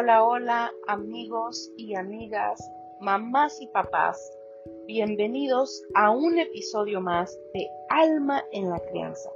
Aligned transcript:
Hola, 0.00 0.22
hola 0.22 0.72
amigos 0.86 1.72
y 1.76 1.96
amigas, 1.96 2.70
mamás 3.00 3.60
y 3.60 3.66
papás. 3.66 4.32
Bienvenidos 4.86 5.82
a 5.96 6.12
un 6.12 6.38
episodio 6.38 7.00
más 7.00 7.36
de 7.52 7.68
Alma 7.88 8.44
en 8.52 8.70
la 8.70 8.78
Crianza. 8.78 9.28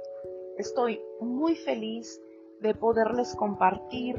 Estoy 0.57 1.01
muy 1.19 1.57
feliz 1.57 2.17
de 2.61 2.73
poderles 2.75 3.35
compartir 3.35 4.17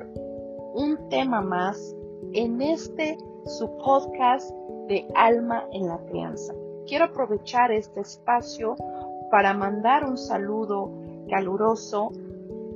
un 0.74 1.08
tema 1.08 1.40
más 1.40 1.96
en 2.34 2.60
este 2.60 3.16
su 3.46 3.78
podcast 3.78 4.50
de 4.88 5.08
Alma 5.14 5.66
en 5.72 5.88
la 5.88 5.96
Crianza. 6.10 6.52
Quiero 6.86 7.06
aprovechar 7.06 7.72
este 7.72 8.00
espacio 8.00 8.76
para 9.30 9.54
mandar 9.54 10.04
un 10.04 10.18
saludo 10.18 10.92
caluroso 11.30 12.12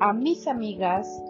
a 0.01 0.15
mis 0.15 0.49
amigas, 0.49 1.23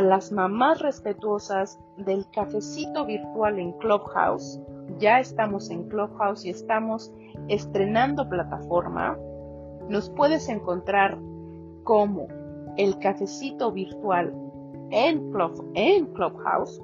a 0.00 0.02
las 0.02 0.32
mamás 0.32 0.80
respetuosas 0.80 1.78
del 1.98 2.24
cafecito 2.30 3.04
virtual 3.04 3.58
en 3.58 3.72
Clubhouse. 3.72 4.58
Ya 4.98 5.20
estamos 5.20 5.68
en 5.68 5.90
Clubhouse 5.90 6.46
y 6.46 6.48
estamos 6.48 7.12
estrenando 7.48 8.26
plataforma. 8.26 9.18
Nos 9.90 10.08
puedes 10.08 10.48
encontrar 10.48 11.18
como 11.84 12.28
el 12.78 12.98
cafecito 12.98 13.72
virtual 13.72 14.34
en, 14.90 15.30
en 15.74 16.06
Clubhouse. 16.14 16.82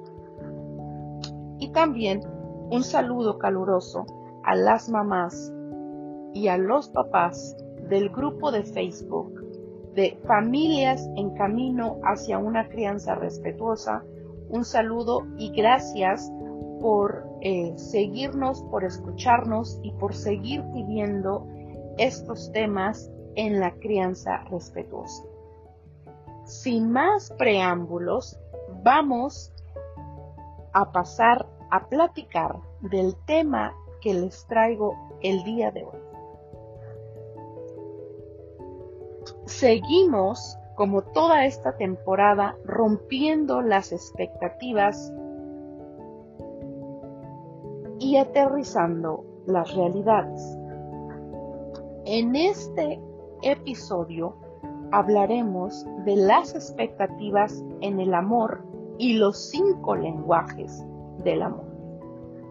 Y 1.57 1.71
también 1.71 2.21
un 2.69 2.83
saludo 2.83 3.39
caluroso 3.39 4.05
a 4.43 4.53
las 4.53 4.89
mamás 4.89 5.51
y 6.35 6.49
a 6.49 6.57
los 6.59 6.89
papás 6.89 7.57
del 7.89 8.09
grupo 8.09 8.51
de 8.51 8.61
Facebook 8.61 9.36
de 9.97 10.15
Familias 10.27 11.09
en 11.15 11.31
Camino 11.31 11.99
hacia 12.03 12.37
una 12.37 12.69
crianza 12.69 13.15
respetuosa. 13.15 14.03
Un 14.47 14.63
saludo 14.63 15.25
y 15.39 15.49
gracias 15.49 16.31
por 16.79 17.27
eh, 17.41 17.73
seguirnos, 17.77 18.61
por 18.69 18.83
escucharnos 18.83 19.79
y 19.81 19.91
por 19.93 20.13
seguir 20.13 20.63
pidiendo 20.71 21.47
estos 21.97 22.51
temas 22.51 23.09
en 23.33 23.59
la 23.59 23.73
crianza 23.73 24.43
respetuosa. 24.51 25.23
Sin 26.45 26.91
más 26.91 27.33
preámbulos, 27.35 28.39
vamos 28.83 29.51
a 30.73 30.91
pasar 30.91 31.47
a 31.71 31.89
platicar 31.89 32.55
del 32.81 33.15
tema 33.25 33.73
que 34.01 34.13
les 34.13 34.45
traigo 34.45 34.93
el 35.21 35.43
día 35.43 35.71
de 35.71 35.85
hoy. 35.85 36.06
Seguimos, 39.47 40.59
como 40.75 41.01
toda 41.01 41.45
esta 41.45 41.75
temporada, 41.77 42.55
rompiendo 42.65 43.61
las 43.61 43.91
expectativas 43.91 45.11
y 47.99 48.17
aterrizando 48.17 49.25
las 49.47 49.73
realidades. 49.73 50.57
En 52.05 52.35
este 52.35 53.01
episodio 53.41 54.35
hablaremos 54.91 55.85
de 56.05 56.15
las 56.15 56.53
expectativas 56.53 57.63
en 57.81 57.99
el 57.99 58.13
amor 58.13 58.63
y 58.97 59.13
los 59.13 59.49
cinco 59.49 59.95
lenguajes 59.95 60.83
del 61.23 61.41
amor. 61.41 61.65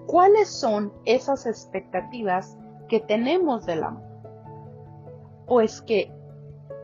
¿Cuáles 0.07 0.49
son 0.49 0.93
esas 1.05 1.47
expectativas 1.47 2.59
que 2.89 3.01
tenemos 3.01 3.67
del 3.67 3.83
amor? 3.85 4.03
Pues 5.47 5.81
que 5.83 6.16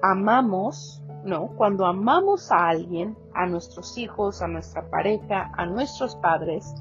amamos, 0.02 1.02
¿no? 1.24 1.48
Cuando 1.56 1.86
amamos 1.86 2.50
a 2.50 2.68
alguien, 2.68 3.16
a 3.34 3.46
nuestros 3.46 3.96
hijos, 3.96 4.42
a 4.42 4.48
nuestra 4.48 4.88
pareja, 4.90 5.52
a 5.56 5.66
nuestros 5.66 6.16
padres, 6.16 6.74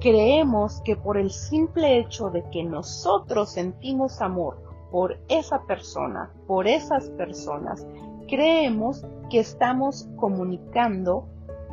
creemos 0.00 0.80
que 0.80 0.96
por 0.96 1.16
el 1.16 1.30
simple 1.30 1.98
hecho 1.98 2.30
de 2.30 2.42
que 2.50 2.64
nosotros 2.64 3.52
sentimos 3.52 4.20
amor 4.20 4.60
por 4.90 5.18
esa 5.28 5.62
persona, 5.62 6.30
por 6.46 6.66
esas 6.66 7.08
personas, 7.10 7.86
creemos 8.26 9.06
que 9.30 9.40
estamos 9.40 10.08
comunicando 10.16 11.28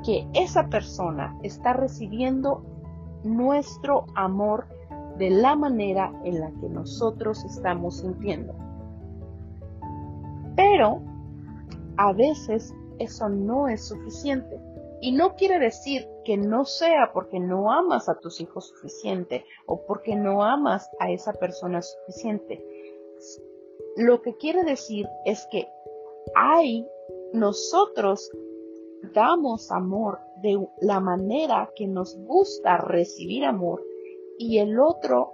que 0.06 0.28
esa 0.34 0.68
persona 0.68 1.38
está 1.44 1.74
recibiendo 1.74 2.64
nuestro 3.24 4.06
amor 4.16 4.68
de 5.18 5.30
la 5.30 5.56
manera 5.56 6.14
en 6.24 6.40
la 6.40 6.52
que 6.52 6.70
nosotros 6.70 7.44
estamos 7.44 7.98
sintiendo. 7.98 8.69
Pero 10.60 11.02
a 11.96 12.12
veces 12.12 12.74
eso 13.00 13.30
no 13.30 13.70
es 13.70 13.88
suficiente. 13.88 14.60
Y 15.00 15.14
no 15.14 15.36
quiere 15.36 15.58
decir 15.58 16.06
que 16.26 16.36
no 16.36 16.66
sea 16.66 17.12
porque 17.14 17.40
no 17.40 17.72
amas 17.72 18.10
a 18.10 18.20
tus 18.20 18.42
hijos 18.42 18.68
suficiente 18.68 19.46
o 19.68 19.86
porque 19.86 20.18
no 20.18 20.44
amas 20.44 20.90
a 21.00 21.12
esa 21.12 21.32
persona 21.32 21.82
suficiente. 21.82 22.62
Lo 23.96 24.22
que 24.22 24.36
quiere 24.36 24.66
decir 24.66 25.08
es 25.24 25.48
que 25.50 25.70
hay, 26.36 26.86
nosotros 27.32 28.30
damos 29.14 29.72
amor 29.72 30.20
de 30.42 30.60
la 30.82 31.00
manera 31.00 31.72
que 31.74 31.88
nos 31.88 32.18
gusta 32.26 32.76
recibir 32.76 33.46
amor 33.46 33.82
y 34.38 34.58
el 34.58 34.78
otro 34.78 35.32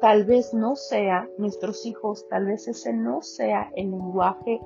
tal 0.00 0.24
vez 0.24 0.52
no 0.52 0.76
sea, 0.76 1.28
nuestros 1.38 1.86
hijos, 1.86 2.26
tal 2.28 2.46
vez 2.46 2.68
ese 2.68 2.92
no 2.92 3.22
sea 3.22 3.70
el 3.76 3.90
lenguaje 3.90 4.60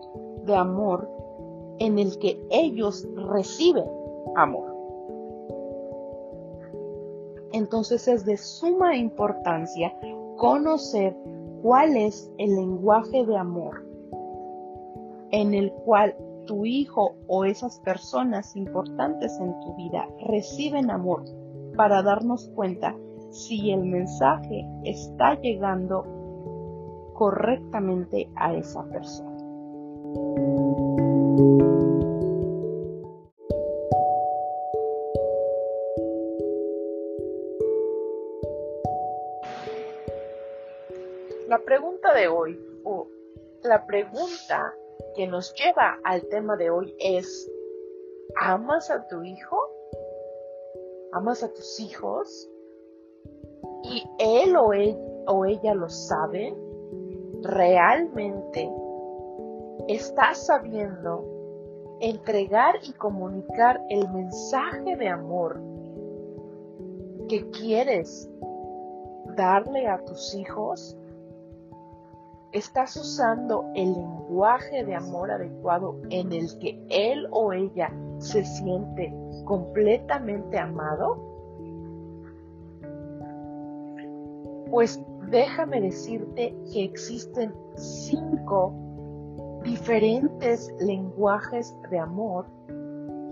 de 0.44 0.54
amor 0.54 1.08
en 1.78 1.98
el 1.98 2.18
que 2.18 2.40
ellos 2.50 3.06
reciben 3.14 3.86
amor. 4.36 4.74
Entonces 7.52 8.06
es 8.06 8.24
de 8.24 8.36
suma 8.36 8.96
importancia 8.96 9.92
conocer 10.36 11.16
cuál 11.62 11.96
es 11.96 12.30
el 12.38 12.54
lenguaje 12.54 13.24
de 13.26 13.36
amor 13.36 13.84
en 15.32 15.54
el 15.54 15.72
cual 15.72 16.14
tu 16.46 16.64
hijo 16.64 17.14
o 17.28 17.44
esas 17.44 17.78
personas 17.80 18.56
importantes 18.56 19.38
en 19.38 19.58
tu 19.60 19.74
vida 19.76 20.08
reciben 20.26 20.90
amor 20.90 21.24
para 21.76 22.02
darnos 22.02 22.48
cuenta 22.54 22.96
si 23.30 23.70
el 23.70 23.84
mensaje 23.84 24.66
está 24.84 25.34
llegando 25.40 26.04
correctamente 27.14 28.30
a 28.36 28.54
esa 28.54 28.84
persona. 28.84 29.30
La 41.48 41.58
pregunta 41.58 42.14
de 42.14 42.28
hoy, 42.28 42.58
o 42.84 43.08
la 43.64 43.84
pregunta 43.84 44.74
que 45.14 45.26
nos 45.26 45.52
lleva 45.54 45.98
al 46.04 46.26
tema 46.28 46.56
de 46.56 46.70
hoy 46.70 46.94
es, 46.98 47.50
¿amas 48.36 48.90
a 48.90 49.06
tu 49.08 49.22
hijo? 49.22 49.58
¿Amas 51.12 51.42
a 51.42 51.52
tus 51.52 51.80
hijos? 51.80 52.48
Y 53.82 54.04
él 54.18 54.56
o, 54.56 54.70
o 55.26 55.44
ella 55.44 55.74
lo 55.74 55.88
sabe, 55.88 56.54
realmente 57.42 58.70
estás 59.88 60.46
sabiendo 60.46 61.24
entregar 62.00 62.76
y 62.82 62.92
comunicar 62.92 63.80
el 63.88 64.08
mensaje 64.10 64.96
de 64.96 65.08
amor 65.08 65.60
que 67.28 67.48
quieres 67.50 68.28
darle 69.36 69.86
a 69.86 70.04
tus 70.04 70.34
hijos? 70.34 70.96
¿Estás 72.52 72.96
usando 72.96 73.64
el 73.76 73.92
lenguaje 73.92 74.84
de 74.84 74.96
amor 74.96 75.30
adecuado 75.30 75.96
en 76.10 76.32
el 76.32 76.58
que 76.58 76.84
él 76.88 77.28
o 77.30 77.52
ella 77.52 77.92
se 78.18 78.44
siente 78.44 79.14
completamente 79.44 80.58
amado? 80.58 81.29
Pues 84.70 85.02
déjame 85.30 85.80
decirte 85.80 86.54
que 86.72 86.84
existen 86.84 87.52
cinco 87.76 88.74
diferentes 89.64 90.72
lenguajes 90.80 91.74
de 91.90 91.98
amor 91.98 92.46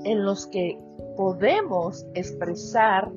en 0.05 0.25
los 0.25 0.47
que 0.47 0.79
podemos 1.17 2.07
expresar 2.15 3.11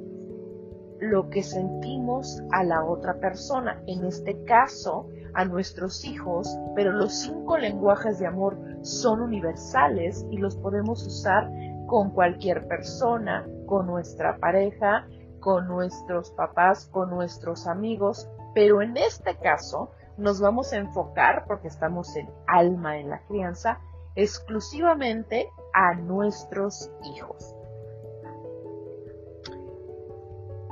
lo 1.00 1.29
que 1.29 1.41
sentimos 1.41 2.41
a 2.51 2.63
la 2.63 2.83
otra 2.85 3.19
persona, 3.19 3.81
en 3.88 4.06
este 4.06 4.44
caso 4.44 5.07
a 5.33 5.45
nuestros 5.45 6.06
hijos, 6.06 6.47
pero 6.75 6.91
los 6.91 7.13
cinco 7.13 7.57
lenguajes 7.57 8.19
de 8.19 8.27
amor 8.27 8.57
son 8.81 9.21
universales 9.21 10.25
y 10.29 10.38
los 10.38 10.56
podemos 10.57 11.06
usar 11.06 11.51
con 11.88 12.12
cualquier 12.12 12.68
persona, 12.68 13.47
con 13.65 13.88
nuestra 13.88 14.38
pareja, 14.38 15.07
con 15.42 15.68
nuestros 15.68 16.32
papás, 16.32 16.86
con 16.86 17.10
nuestros 17.10 17.68
amigos, 17.68 18.30
pero 18.54 18.82
en 18.82 18.96
este 18.96 19.36
caso 19.36 19.92
nos 20.18 20.40
vamos 20.40 20.72
a 20.72 20.78
enfocar, 20.78 21.46
porque 21.48 21.68
estamos 21.68 22.16
en 22.16 22.30
alma 22.48 22.98
en 22.98 23.10
la 23.10 23.22
crianza, 23.28 23.80
exclusivamente 24.16 25.50
a 25.74 25.96
nuestros 25.96 26.90
hijos. 27.04 27.56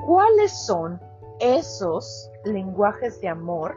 ¿Cuáles 0.06 0.66
son 0.66 1.02
esos 1.40 2.32
lenguajes 2.46 3.20
de 3.22 3.30
amor 3.30 3.76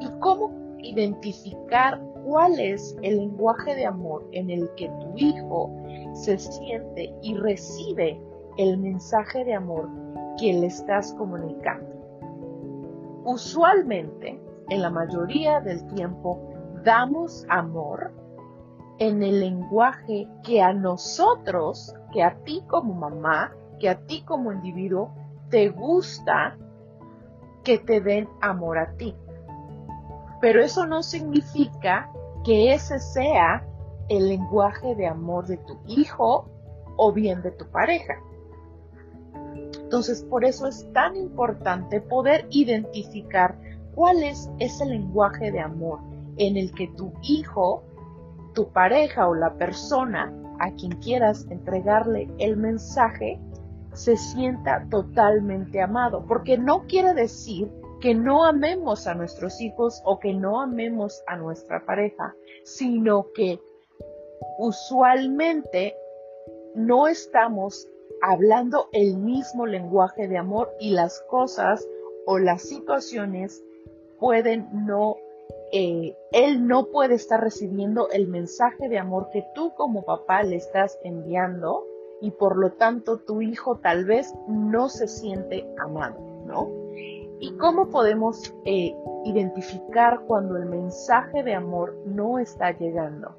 y 0.00 0.08
cómo 0.20 0.76
identificar 0.78 2.00
cuál 2.24 2.58
es 2.58 2.96
el 3.02 3.16
lenguaje 3.16 3.74
de 3.74 3.86
amor 3.86 4.26
en 4.32 4.50
el 4.50 4.70
que 4.74 4.88
tu 4.88 5.12
hijo 5.16 5.70
se 6.14 6.38
siente 6.38 7.14
y 7.22 7.34
recibe 7.36 8.20
el 8.56 8.78
mensaje 8.78 9.44
de 9.44 9.54
amor 9.54 9.88
que 10.38 10.52
le 10.52 10.66
estás 10.66 11.12
comunicando. 11.14 11.86
Usualmente, 13.24 14.40
en 14.68 14.82
la 14.82 14.90
mayoría 14.90 15.60
del 15.60 15.86
tiempo, 15.94 16.40
damos 16.84 17.44
amor 17.48 18.12
en 18.98 19.22
el 19.22 19.40
lenguaje 19.40 20.28
que 20.42 20.62
a 20.62 20.72
nosotros, 20.72 21.94
que 22.12 22.22
a 22.22 22.34
ti 22.44 22.62
como 22.66 22.94
mamá, 22.94 23.52
que 23.78 23.88
a 23.88 23.98
ti 24.06 24.22
como 24.22 24.52
individuo, 24.52 25.12
te 25.50 25.68
gusta 25.68 26.56
que 27.62 27.78
te 27.78 28.00
den 28.00 28.28
amor 28.40 28.78
a 28.78 28.92
ti. 28.96 29.14
Pero 30.40 30.62
eso 30.62 30.86
no 30.86 31.02
significa 31.02 32.10
que 32.44 32.72
ese 32.72 32.98
sea 33.00 33.66
el 34.08 34.28
lenguaje 34.28 34.94
de 34.94 35.06
amor 35.06 35.46
de 35.46 35.56
tu 35.58 35.76
hijo 35.86 36.48
o 36.96 37.12
bien 37.12 37.42
de 37.42 37.50
tu 37.50 37.66
pareja. 37.66 38.14
Entonces, 39.86 40.24
por 40.24 40.44
eso 40.44 40.66
es 40.66 40.84
tan 40.92 41.14
importante 41.14 42.00
poder 42.00 42.44
identificar 42.50 43.56
cuál 43.94 44.24
es 44.24 44.50
ese 44.58 44.84
lenguaje 44.84 45.52
de 45.52 45.60
amor 45.60 46.00
en 46.38 46.56
el 46.56 46.72
que 46.72 46.88
tu 46.96 47.12
hijo, 47.22 47.84
tu 48.52 48.66
pareja 48.72 49.28
o 49.28 49.34
la 49.36 49.54
persona 49.54 50.34
a 50.58 50.72
quien 50.72 50.90
quieras 50.96 51.46
entregarle 51.50 52.28
el 52.38 52.56
mensaje 52.56 53.38
se 53.92 54.16
sienta 54.16 54.84
totalmente 54.90 55.80
amado, 55.80 56.24
porque 56.26 56.58
no 56.58 56.84
quiere 56.88 57.14
decir 57.14 57.70
que 58.00 58.12
no 58.12 58.44
amemos 58.44 59.06
a 59.06 59.14
nuestros 59.14 59.60
hijos 59.60 60.02
o 60.04 60.18
que 60.18 60.34
no 60.34 60.60
amemos 60.60 61.22
a 61.28 61.36
nuestra 61.36 61.86
pareja, 61.86 62.34
sino 62.64 63.28
que 63.36 63.60
usualmente 64.58 65.94
no 66.74 67.06
estamos 67.06 67.88
hablando 68.22 68.88
el 68.92 69.16
mismo 69.16 69.66
lenguaje 69.66 70.28
de 70.28 70.38
amor 70.38 70.70
y 70.80 70.90
las 70.90 71.20
cosas 71.28 71.86
o 72.26 72.38
las 72.38 72.62
situaciones 72.62 73.62
pueden 74.18 74.68
no, 74.86 75.16
eh, 75.72 76.16
él 76.32 76.66
no 76.66 76.86
puede 76.86 77.14
estar 77.14 77.40
recibiendo 77.40 78.08
el 78.10 78.28
mensaje 78.28 78.88
de 78.88 78.98
amor 78.98 79.28
que 79.32 79.44
tú 79.54 79.72
como 79.76 80.04
papá 80.04 80.42
le 80.42 80.56
estás 80.56 80.98
enviando 81.04 81.84
y 82.20 82.30
por 82.30 82.56
lo 82.56 82.72
tanto 82.72 83.18
tu 83.18 83.42
hijo 83.42 83.76
tal 83.76 84.04
vez 84.04 84.32
no 84.48 84.88
se 84.88 85.06
siente 85.06 85.68
amado, 85.78 86.18
¿no? 86.46 86.68
¿Y 87.38 87.52
cómo 87.58 87.90
podemos 87.90 88.54
eh, 88.64 88.94
identificar 89.24 90.20
cuando 90.26 90.56
el 90.56 90.64
mensaje 90.64 91.42
de 91.42 91.54
amor 91.54 91.94
no 92.06 92.38
está 92.38 92.72
llegando? 92.72 93.34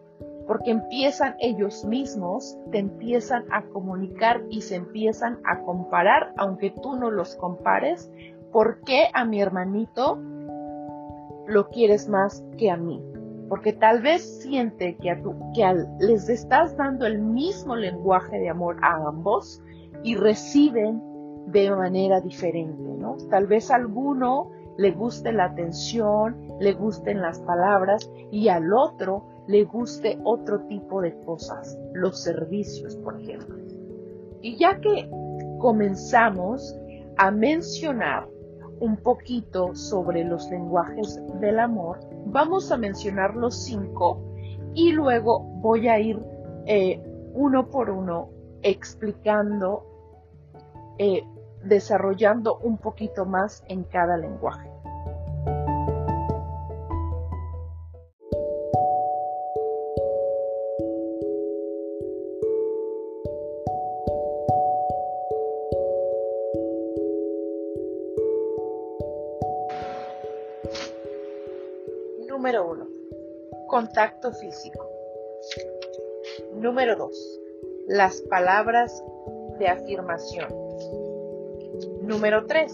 Porque 0.48 0.72
empiezan 0.72 1.36
ellos 1.40 1.84
mismos, 1.86 2.58
te 2.72 2.80
empiezan 2.80 3.44
a 3.52 3.64
comunicar 3.64 4.42
y 4.50 4.62
se 4.62 4.76
empiezan 4.76 5.40
a 5.44 5.60
comparar, 5.62 6.34
aunque 6.38 6.72
tú 6.82 6.96
no 6.96 7.12
los 7.12 7.36
compares, 7.36 8.10
¿por 8.52 8.80
qué 8.82 9.08
a 9.14 9.26
mi 9.26 9.42
hermanito 9.42 10.18
lo 11.48 11.70
quieres 11.70 12.08
más 12.08 12.44
que 12.58 12.72
a 12.72 12.78
mí? 12.78 13.04
Porque 13.50 13.74
tal 13.74 14.02
vez 14.02 14.42
siente 14.42 14.96
que, 14.98 15.12
a 15.12 15.22
tu, 15.22 15.36
que 15.54 15.64
les 16.00 16.30
estás 16.30 16.76
dando 16.78 17.06
el 17.06 17.20
mismo 17.20 17.76
lenguaje 17.76 18.40
de 18.40 18.50
amor 18.50 18.78
a 18.82 18.96
ambos 19.08 19.62
y 20.04 20.16
reciben 20.16 21.02
de 21.48 21.72
manera 21.72 22.20
diferente, 22.20 22.90
¿no? 22.98 23.16
Tal 23.30 23.48
vez 23.48 23.72
a 23.72 23.76
alguno 23.76 24.52
le 24.78 24.92
guste 24.92 25.32
la 25.32 25.46
atención, 25.46 26.36
le 26.60 26.74
gusten 26.74 27.22
las 27.22 27.40
palabras 27.40 28.10
y 28.32 28.50
al 28.50 28.74
otro 28.74 29.26
le 29.48 29.64
guste 29.64 30.20
otro 30.24 30.62
tipo 30.68 31.02
de 31.02 31.14
cosas, 31.26 31.78
los 31.94 32.22
servicios, 32.22 32.96
por 32.98 33.20
ejemplo. 33.22 33.56
Y 34.42 34.58
ya 34.58 34.80
que 34.80 35.10
comenzamos 35.60 36.78
a 37.18 37.32
mencionar 37.32 38.28
un 38.80 38.98
poquito 38.98 39.74
sobre 39.74 40.24
los 40.24 40.50
lenguajes 40.52 41.20
del 41.40 41.60
amor, 41.60 42.00
vamos 42.26 42.72
a 42.72 42.78
mencionar 42.78 43.36
los 43.36 43.64
cinco 43.64 44.22
y 44.74 44.92
luego 44.92 45.40
voy 45.40 45.88
a 45.88 46.00
ir 46.00 46.20
eh, 46.66 47.02
uno 47.34 47.70
por 47.70 47.90
uno 47.90 48.30
explicando 48.62 49.86
eh, 51.00 51.24
desarrollando 51.64 52.58
un 52.60 52.78
poquito 52.78 53.26
más 53.26 53.64
en 53.68 53.84
cada 53.84 54.18
lenguaje. 54.18 54.70
Contacto 73.78 74.32
físico. 74.32 74.90
Número 76.56 76.96
2. 76.96 77.40
Las 77.90 78.22
palabras 78.22 79.04
de 79.60 79.68
afirmación. 79.68 80.48
Número 82.02 82.48
3. 82.48 82.74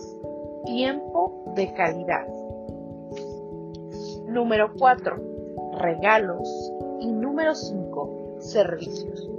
Tiempo 0.64 1.44
de 1.58 1.74
calidad. 1.74 2.26
Número 4.28 4.72
4. 4.80 5.18
Regalos. 5.80 6.72
Y 7.02 7.12
número 7.12 7.54
5. 7.54 8.38
Servicios. 8.40 9.30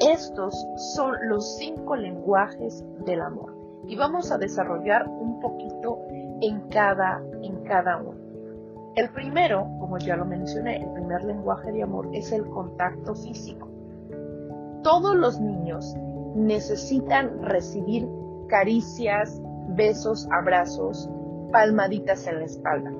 Estos 0.00 0.54
son 0.94 1.16
los 1.28 1.58
cinco 1.58 1.96
lenguajes 1.96 2.82
del 3.04 3.20
amor 3.20 3.54
y 3.86 3.94
vamos 3.94 4.32
a 4.32 4.38
desarrollar 4.38 5.06
un 5.06 5.38
poquito 5.40 5.98
en 6.40 6.62
cada, 6.70 7.22
en 7.42 7.62
cada 7.64 7.98
uno. 7.98 8.13
El 8.96 9.10
primero, 9.10 9.66
como 9.80 9.98
ya 9.98 10.16
lo 10.16 10.24
mencioné, 10.24 10.76
el 10.76 10.92
primer 10.92 11.24
lenguaje 11.24 11.72
de 11.72 11.82
amor 11.82 12.08
es 12.12 12.30
el 12.30 12.48
contacto 12.48 13.14
físico. 13.16 13.68
Todos 14.84 15.16
los 15.16 15.40
niños 15.40 15.96
necesitan 16.36 17.42
recibir 17.42 18.08
caricias, 18.48 19.42
besos, 19.70 20.28
abrazos, 20.30 21.10
palmaditas 21.50 22.26
en 22.28 22.38
la 22.38 22.44
espalda. 22.44 22.90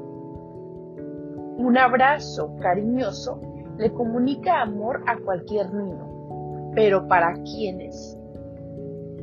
Un 1.58 1.78
abrazo 1.78 2.56
cariñoso 2.60 3.40
le 3.78 3.92
comunica 3.92 4.62
amor 4.62 5.02
a 5.06 5.16
cualquier 5.18 5.72
niño, 5.72 6.72
pero 6.74 7.06
para 7.06 7.34
quienes 7.42 8.18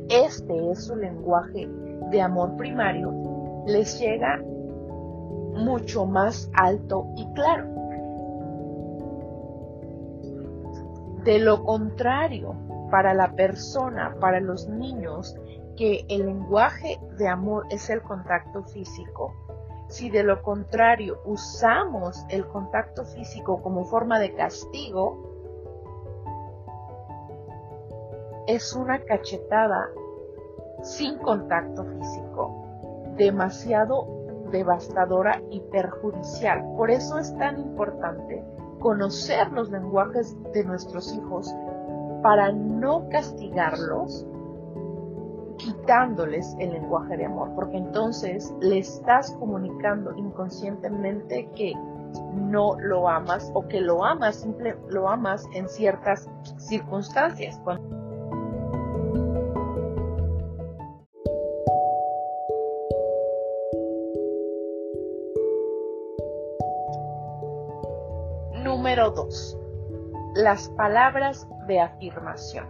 este 0.08 0.70
es 0.70 0.84
su 0.86 0.96
lenguaje 0.96 1.68
de 2.10 2.20
amor 2.20 2.56
primario, 2.56 3.12
les 3.66 3.98
llega 4.00 4.42
mucho 5.52 6.06
más 6.06 6.50
alto 6.54 7.06
y 7.16 7.26
claro. 7.34 7.68
De 11.24 11.38
lo 11.38 11.62
contrario, 11.62 12.54
para 12.90 13.14
la 13.14 13.32
persona, 13.32 14.16
para 14.20 14.40
los 14.40 14.68
niños, 14.68 15.36
que 15.76 16.04
el 16.08 16.26
lenguaje 16.26 17.00
de 17.16 17.28
amor 17.28 17.66
es 17.70 17.88
el 17.90 18.02
contacto 18.02 18.62
físico. 18.64 19.34
Si 19.88 20.10
de 20.10 20.22
lo 20.22 20.42
contrario 20.42 21.20
usamos 21.24 22.24
el 22.28 22.46
contacto 22.46 23.04
físico 23.04 23.62
como 23.62 23.84
forma 23.84 24.18
de 24.18 24.34
castigo, 24.34 25.32
es 28.46 28.74
una 28.74 28.98
cachetada 29.04 29.88
sin 30.82 31.18
contacto 31.18 31.84
físico, 31.84 33.14
demasiado 33.16 34.21
devastadora 34.52 35.42
y 35.50 35.60
perjudicial. 35.60 36.62
Por 36.76 36.90
eso 36.90 37.18
es 37.18 37.36
tan 37.38 37.58
importante 37.58 38.44
conocer 38.78 39.50
los 39.52 39.70
lenguajes 39.70 40.36
de 40.52 40.64
nuestros 40.64 41.12
hijos 41.14 41.52
para 42.22 42.52
no 42.52 43.08
castigarlos 43.08 44.26
quitándoles 45.56 46.56
el 46.58 46.72
lenguaje 46.72 47.16
de 47.16 47.26
amor, 47.26 47.50
porque 47.54 47.76
entonces 47.76 48.52
le 48.60 48.78
estás 48.78 49.32
comunicando 49.38 50.14
inconscientemente 50.16 51.48
que 51.54 51.74
no 52.34 52.78
lo 52.78 53.08
amas 53.08 53.50
o 53.54 53.66
que 53.68 53.80
lo 53.80 54.04
amas, 54.04 54.36
simple, 54.36 54.76
lo 54.88 55.08
amas 55.08 55.46
en 55.54 55.68
ciertas 55.68 56.28
circunstancias. 56.58 57.60
Número 69.02 69.24
2. 69.24 69.58
las 70.36 70.68
palabras 70.68 71.48
de 71.66 71.80
afirmación. 71.80 72.66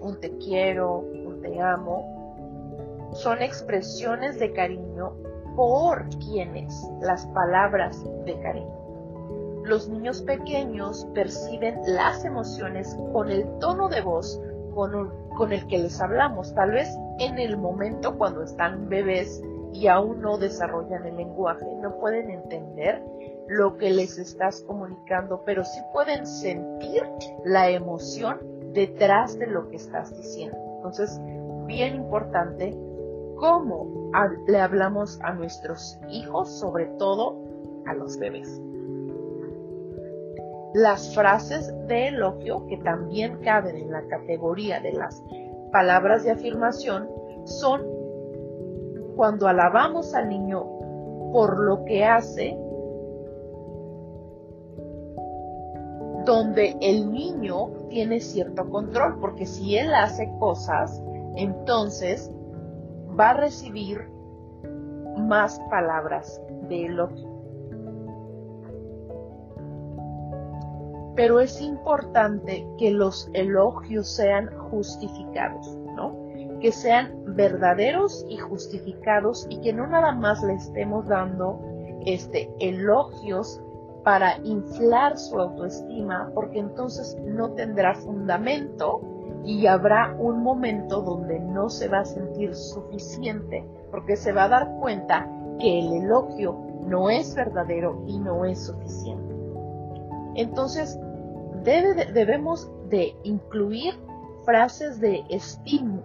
Un 0.00 0.20
te 0.20 0.38
quiero, 0.38 0.98
un 0.98 1.40
te 1.42 1.60
amo, 1.60 3.10
son 3.12 3.42
expresiones 3.42 4.38
de 4.38 4.52
cariño 4.52 5.14
por 5.56 6.08
quienes 6.20 6.72
las 7.00 7.26
palabras 7.26 8.04
de 8.24 8.38
cariño. 8.38 9.64
Los 9.64 9.88
niños 9.88 10.22
pequeños 10.22 11.04
perciben 11.12 11.80
las 11.84 12.24
emociones 12.24 12.96
con 13.12 13.28
el 13.28 13.48
tono 13.58 13.88
de 13.88 14.00
voz 14.00 14.40
con, 14.76 15.12
con 15.36 15.52
el 15.52 15.66
que 15.66 15.78
les 15.78 16.00
hablamos. 16.00 16.54
Tal 16.54 16.70
vez 16.70 16.96
en 17.18 17.40
el 17.40 17.56
momento 17.56 18.16
cuando 18.16 18.44
están 18.44 18.88
bebés 18.88 19.42
y 19.72 19.88
aún 19.88 20.20
no 20.20 20.38
desarrollan 20.38 21.06
el 21.06 21.16
lenguaje, 21.16 21.66
no 21.82 21.98
pueden 21.98 22.30
entender 22.30 23.02
lo 23.48 23.76
que 23.76 23.90
les 23.90 24.18
estás 24.18 24.62
comunicando, 24.62 25.42
pero 25.44 25.64
sí 25.64 25.80
pueden 25.92 26.26
sentir 26.26 27.04
la 27.44 27.70
emoción 27.70 28.38
detrás 28.72 29.38
de 29.38 29.46
lo 29.46 29.68
que 29.68 29.76
estás 29.76 30.16
diciendo. 30.16 30.56
Entonces, 30.76 31.20
bien 31.66 31.96
importante 31.96 32.76
cómo 33.36 34.10
le 34.46 34.60
hablamos 34.60 35.20
a 35.22 35.32
nuestros 35.32 35.98
hijos, 36.10 36.58
sobre 36.58 36.86
todo 36.98 37.36
a 37.86 37.94
los 37.94 38.18
bebés. 38.18 38.60
Las 40.74 41.14
frases 41.14 41.72
de 41.86 42.08
elogio, 42.08 42.66
que 42.66 42.76
también 42.78 43.38
caben 43.38 43.76
en 43.76 43.90
la 43.90 44.02
categoría 44.08 44.80
de 44.80 44.92
las 44.92 45.22
palabras 45.72 46.24
de 46.24 46.32
afirmación, 46.32 47.08
son 47.44 47.95
cuando 49.16 49.48
alabamos 49.48 50.14
al 50.14 50.28
niño 50.28 50.62
por 51.32 51.58
lo 51.58 51.84
que 51.84 52.04
hace 52.04 52.56
donde 56.26 56.76
el 56.80 57.10
niño 57.10 57.68
tiene 57.88 58.20
cierto 58.20 58.68
control, 58.68 59.18
porque 59.20 59.46
si 59.46 59.76
él 59.76 59.94
hace 59.94 60.30
cosas, 60.38 61.02
entonces 61.36 62.30
va 63.18 63.30
a 63.30 63.34
recibir 63.34 64.10
más 65.16 65.58
palabras 65.70 66.42
de 66.68 66.86
elogio. 66.86 67.32
Pero 71.14 71.40
es 71.40 71.60
importante 71.62 72.66
que 72.76 72.90
los 72.90 73.30
elogios 73.32 74.08
sean 74.08 74.50
justificados. 74.70 75.78
Que 76.60 76.72
sean 76.72 77.36
verdaderos 77.36 78.24
y 78.28 78.38
justificados 78.38 79.46
y 79.50 79.60
que 79.60 79.72
no 79.72 79.86
nada 79.86 80.12
más 80.12 80.42
le 80.42 80.54
estemos 80.54 81.06
dando 81.06 81.60
este 82.06 82.50
elogios 82.60 83.60
para 84.04 84.38
inflar 84.44 85.18
su 85.18 85.40
autoestima, 85.40 86.30
porque 86.32 86.60
entonces 86.60 87.18
no 87.24 87.50
tendrá 87.52 87.94
fundamento 87.94 89.00
y 89.44 89.66
habrá 89.66 90.14
un 90.18 90.42
momento 90.42 91.02
donde 91.02 91.40
no 91.40 91.68
se 91.68 91.88
va 91.88 92.00
a 92.00 92.04
sentir 92.04 92.54
suficiente, 92.54 93.64
porque 93.90 94.16
se 94.16 94.32
va 94.32 94.44
a 94.44 94.48
dar 94.48 94.76
cuenta 94.80 95.28
que 95.58 95.80
el 95.80 96.04
elogio 96.04 96.56
no 96.86 97.10
es 97.10 97.34
verdadero 97.34 98.02
y 98.06 98.18
no 98.18 98.44
es 98.44 98.66
suficiente. 98.66 99.34
Entonces, 100.36 101.00
debemos 101.64 102.70
de 102.88 103.16
incluir 103.24 103.94
frases 104.46 105.00
de 105.00 105.24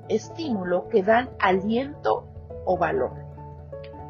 estímulo 0.09 0.89
que 0.89 1.03
dan 1.03 1.29
aliento 1.39 2.25
o 2.65 2.77
valor 2.77 3.11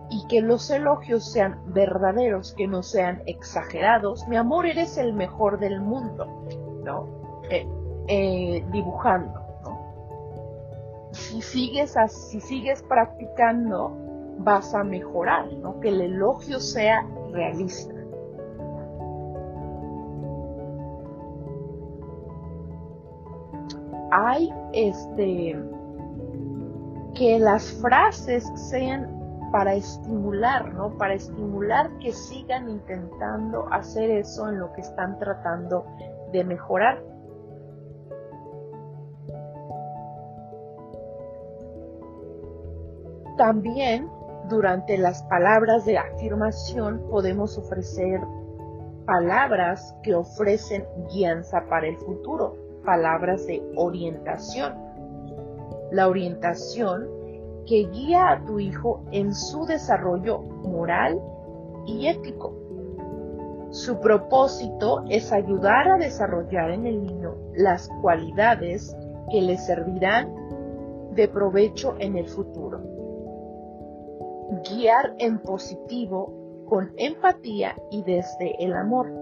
y 0.09 0.25
que 0.27 0.41
los 0.41 0.69
elogios 0.69 1.31
sean 1.31 1.61
verdaderos, 1.67 2.53
que 2.53 2.67
no 2.67 2.83
sean 2.83 3.21
exagerados. 3.27 4.27
Mi 4.27 4.35
amor, 4.35 4.65
eres 4.65 4.97
el 4.97 5.13
mejor 5.13 5.59
del 5.59 5.79
mundo, 5.79 6.25
¿no? 6.83 7.07
Eh, 7.49 7.65
eh, 8.07 8.65
dibujando, 8.71 9.39
¿no? 9.63 11.11
Si 11.13 11.41
sigues, 11.41 11.95
si 12.09 12.41
sigues 12.41 12.83
practicando, 12.83 13.95
vas 14.39 14.73
a 14.73 14.83
mejorar, 14.83 15.51
¿no? 15.53 15.79
Que 15.79 15.89
el 15.89 16.01
elogio 16.01 16.59
sea 16.59 17.05
realista. 17.31 18.00
Hay 24.11 24.53
este 24.73 25.57
que 27.15 27.39
las 27.39 27.71
frases 27.81 28.49
sean 28.55 29.21
para 29.51 29.73
estimular, 29.73 30.73
¿no? 30.73 30.97
Para 30.97 31.13
estimular 31.13 31.89
que 31.99 32.11
sigan 32.13 32.69
intentando 32.69 33.67
hacer 33.71 34.09
eso 34.09 34.49
en 34.49 34.59
lo 34.59 34.71
que 34.73 34.81
están 34.81 35.19
tratando 35.19 35.85
de 36.31 36.43
mejorar. 36.43 37.03
También 43.37 44.09
durante 44.49 44.97
las 44.97 45.23
palabras 45.23 45.85
de 45.85 45.97
afirmación 45.97 47.01
podemos 47.09 47.57
ofrecer 47.57 48.21
palabras 49.05 49.95
que 50.03 50.15
ofrecen 50.15 50.85
guianza 51.11 51.65
para 51.69 51.87
el 51.87 51.97
futuro, 51.97 52.55
palabras 52.83 53.45
de 53.47 53.61
orientación. 53.75 54.73
La 55.91 56.07
orientación 56.07 57.07
que 57.65 57.87
guía 57.91 58.31
a 58.31 58.45
tu 58.45 58.59
hijo 58.59 59.03
en 59.11 59.33
su 59.33 59.65
desarrollo 59.65 60.39
moral 60.39 61.21
y 61.85 62.07
ético. 62.07 62.55
Su 63.69 63.99
propósito 63.99 65.03
es 65.09 65.31
ayudar 65.31 65.87
a 65.87 65.97
desarrollar 65.97 66.71
en 66.71 66.85
el 66.85 67.01
niño 67.01 67.35
las 67.53 67.89
cualidades 68.01 68.95
que 69.29 69.41
le 69.41 69.57
servirán 69.57 70.33
de 71.15 71.27
provecho 71.27 71.95
en 71.99 72.17
el 72.17 72.27
futuro. 72.27 72.81
Guiar 74.69 75.15
en 75.19 75.39
positivo 75.39 76.65
con 76.67 76.91
empatía 76.97 77.75
y 77.91 78.03
desde 78.03 78.63
el 78.63 78.73
amor. 78.73 79.20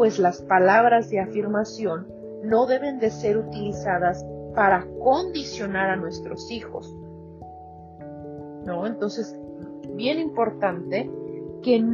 Pues 0.00 0.18
las 0.18 0.40
palabras 0.40 1.10
de 1.10 1.20
afirmación 1.20 2.06
no 2.42 2.64
deben 2.64 3.00
de 3.00 3.10
ser 3.10 3.36
utilizadas 3.36 4.24
para 4.54 4.86
condicionar 4.98 5.90
a 5.90 5.96
nuestros 5.96 6.50
hijos. 6.50 6.96
¿No? 8.64 8.86
Entonces, 8.86 9.38
bien 9.96 10.18
importante 10.18 11.10
que 11.62 11.84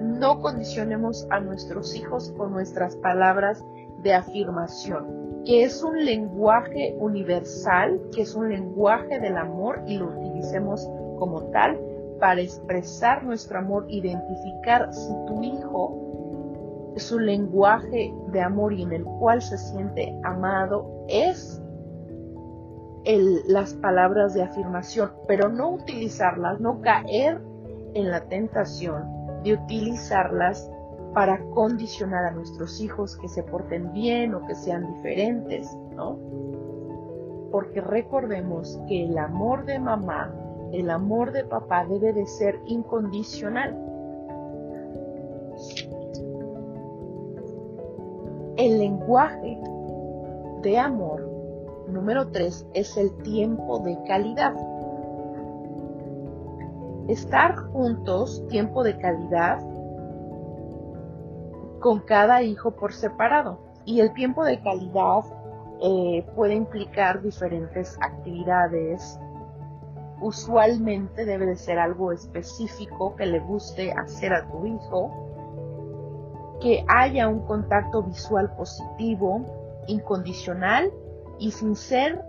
no 0.00 0.40
condicionemos 0.40 1.24
a 1.30 1.38
nuestros 1.38 1.94
hijos 1.94 2.34
con 2.36 2.50
nuestras 2.50 2.96
palabras 2.96 3.64
de 4.02 4.14
afirmación, 4.14 5.44
que 5.44 5.62
es 5.62 5.84
un 5.84 6.04
lenguaje 6.04 6.96
universal, 6.98 8.00
que 8.12 8.22
es 8.22 8.34
un 8.34 8.48
lenguaje 8.48 9.20
del 9.20 9.36
amor 9.36 9.84
y 9.86 9.98
lo 9.98 10.08
utilicemos 10.08 10.84
como 11.20 11.42
tal 11.52 11.78
para 12.18 12.40
expresar 12.40 13.22
nuestro 13.22 13.60
amor, 13.60 13.86
identificar 13.88 14.92
si 14.92 15.12
tu 15.28 15.44
hijo 15.44 16.07
su 16.98 17.18
lenguaje 17.18 18.14
de 18.32 18.40
amor 18.40 18.72
y 18.72 18.82
en 18.82 18.92
el 18.92 19.04
cual 19.04 19.42
se 19.42 19.58
siente 19.58 20.14
amado 20.24 21.04
es 21.08 21.62
las 23.46 23.72
palabras 23.74 24.34
de 24.34 24.42
afirmación, 24.42 25.10
pero 25.26 25.48
no 25.48 25.70
utilizarlas, 25.70 26.60
no 26.60 26.80
caer 26.82 27.40
en 27.94 28.10
la 28.10 28.20
tentación 28.28 29.04
de 29.42 29.54
utilizarlas 29.54 30.70
para 31.14 31.42
condicionar 31.50 32.26
a 32.26 32.30
nuestros 32.32 32.80
hijos 32.80 33.16
que 33.16 33.28
se 33.28 33.42
porten 33.42 33.92
bien 33.92 34.34
o 34.34 34.46
que 34.46 34.54
sean 34.54 34.86
diferentes, 34.94 35.74
¿no? 35.94 36.18
Porque 37.50 37.80
recordemos 37.80 38.78
que 38.88 39.06
el 39.06 39.16
amor 39.16 39.64
de 39.64 39.78
mamá, 39.78 40.34
el 40.72 40.90
amor 40.90 41.32
de 41.32 41.44
papá 41.44 41.86
debe 41.86 42.12
de 42.12 42.26
ser 42.26 42.60
incondicional. 42.66 43.87
El 48.58 48.80
lenguaje 48.80 49.56
de 50.62 50.78
amor 50.78 51.24
número 51.86 52.26
3 52.32 52.66
es 52.74 52.96
el 52.96 53.16
tiempo 53.18 53.78
de 53.78 53.96
calidad. 54.02 54.52
Estar 57.06 57.54
juntos, 57.54 58.44
tiempo 58.48 58.82
de 58.82 58.98
calidad, 58.98 59.60
con 61.78 62.00
cada 62.00 62.42
hijo 62.42 62.72
por 62.72 62.92
separado. 62.92 63.60
Y 63.84 64.00
el 64.00 64.12
tiempo 64.12 64.44
de 64.44 64.60
calidad 64.60 65.20
eh, 65.80 66.26
puede 66.34 66.56
implicar 66.56 67.22
diferentes 67.22 67.96
actividades. 68.00 69.20
Usualmente 70.20 71.24
debe 71.24 71.46
de 71.46 71.54
ser 71.54 71.78
algo 71.78 72.10
específico 72.10 73.14
que 73.14 73.26
le 73.26 73.38
guste 73.38 73.92
hacer 73.92 74.32
a 74.32 74.50
tu 74.50 74.66
hijo 74.66 75.27
que 76.60 76.84
haya 76.88 77.28
un 77.28 77.40
contacto 77.40 78.02
visual 78.02 78.54
positivo, 78.56 79.44
incondicional 79.86 80.90
y 81.38 81.50
sin 81.50 81.76
ser 81.76 82.22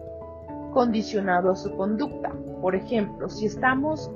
condicionado 0.73 1.51
a 1.51 1.55
su 1.55 1.75
conducta. 1.75 2.31
Por 2.61 2.75
ejemplo, 2.75 3.29
si 3.29 3.45
estamos 3.45 4.11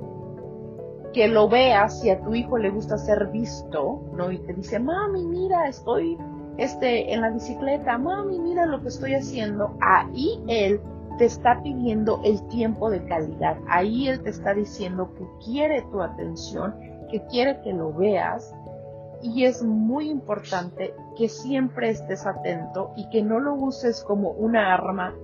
que 1.14 1.28
lo 1.28 1.48
veas 1.48 2.02
si 2.02 2.10
a 2.10 2.20
tu 2.22 2.34
hijo 2.34 2.58
le 2.58 2.72
gusta 2.72 2.98
ser 2.98 3.28
visto, 3.28 4.02
¿no? 4.16 4.32
Y 4.32 4.40
te 4.40 4.54
dice, 4.54 4.80
mami, 4.80 5.26
mira, 5.26 5.68
estoy 5.68 6.18
este, 6.58 7.14
en 7.14 7.22
la 7.22 7.30
bicicleta, 7.30 7.98
mami, 7.98 8.40
mira 8.40 8.66
lo 8.66 8.82
que 8.82 8.90
estoy 8.90 9.14
haciendo. 9.14 9.76
Ahí 9.80 10.44
él 10.48 10.82
te 11.18 11.26
está 11.26 11.62
pidiendo 11.62 12.20
el 12.24 12.42
tiempo 12.48 12.90
de 12.90 13.04
calidad. 13.06 13.58
Ahí 13.68 14.08
él 14.08 14.22
te 14.22 14.32
está 14.32 14.54
diciendo 14.54 15.14
que 15.16 15.26
quiere 15.46 15.84
tu 15.92 16.02
atención, 16.02 16.76
que 17.10 17.24
quiere 17.28 17.62
que 17.62 17.74
lo 17.74 17.94
veas. 17.94 18.54
Y 19.24 19.46
es 19.46 19.64
muy 19.64 20.10
importante 20.10 20.94
que 21.18 21.30
siempre 21.30 21.90
estés 21.90 22.28
atento 22.28 22.92
y 22.96 23.10
que 23.10 23.24
no 23.24 23.40
lo 23.40 23.56
uses 23.56 24.04
como 24.04 24.32
una 24.32 24.74
arma 24.74 25.16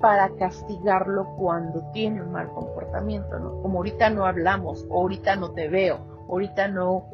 para 0.00 0.28
castigarlo 0.36 1.26
cuando 1.38 1.82
tiene 1.92 2.22
un 2.22 2.30
mal 2.30 2.50
comportamiento, 2.50 3.38
¿no? 3.38 3.62
Como 3.62 3.78
ahorita 3.78 4.10
no 4.10 4.26
hablamos, 4.26 4.86
ahorita 4.90 5.36
no 5.36 5.52
te 5.52 5.68
veo, 5.68 5.98
ahorita 6.28 6.68
no, 6.68 7.06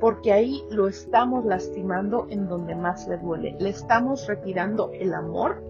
porque 0.00 0.32
ahí 0.32 0.64
lo 0.70 0.88
estamos 0.88 1.44
lastimando 1.44 2.26
en 2.30 2.48
donde 2.48 2.74
más 2.74 3.06
le 3.06 3.18
duele, 3.18 3.56
le 3.58 3.68
estamos 3.68 4.26
retirando 4.26 4.90
el 4.92 5.12
amor 5.12 5.62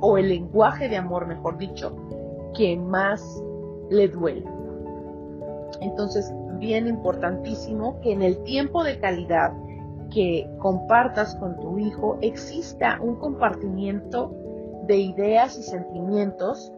o 0.00 0.18
el 0.18 0.28
lenguaje 0.28 0.88
de 0.88 0.98
amor, 0.98 1.26
mejor 1.26 1.56
dicho, 1.56 1.96
que 2.54 2.76
más 2.76 3.42
le 3.90 4.08
duele. 4.08 4.44
Entonces, 5.80 6.32
bien 6.58 6.86
importantísimo 6.86 8.00
que 8.00 8.12
en 8.12 8.22
el 8.22 8.42
tiempo 8.44 8.82
de 8.84 8.98
calidad 8.98 9.52
que 10.10 10.48
compartas 10.58 11.34
con 11.36 11.56
tu 11.58 11.78
hijo 11.78 12.18
exista 12.20 12.98
un 13.00 13.16
compartimiento 13.16 14.32
de 14.86 14.96
ideas 14.98 15.58
y 15.58 15.62
sentimientos 15.62 16.72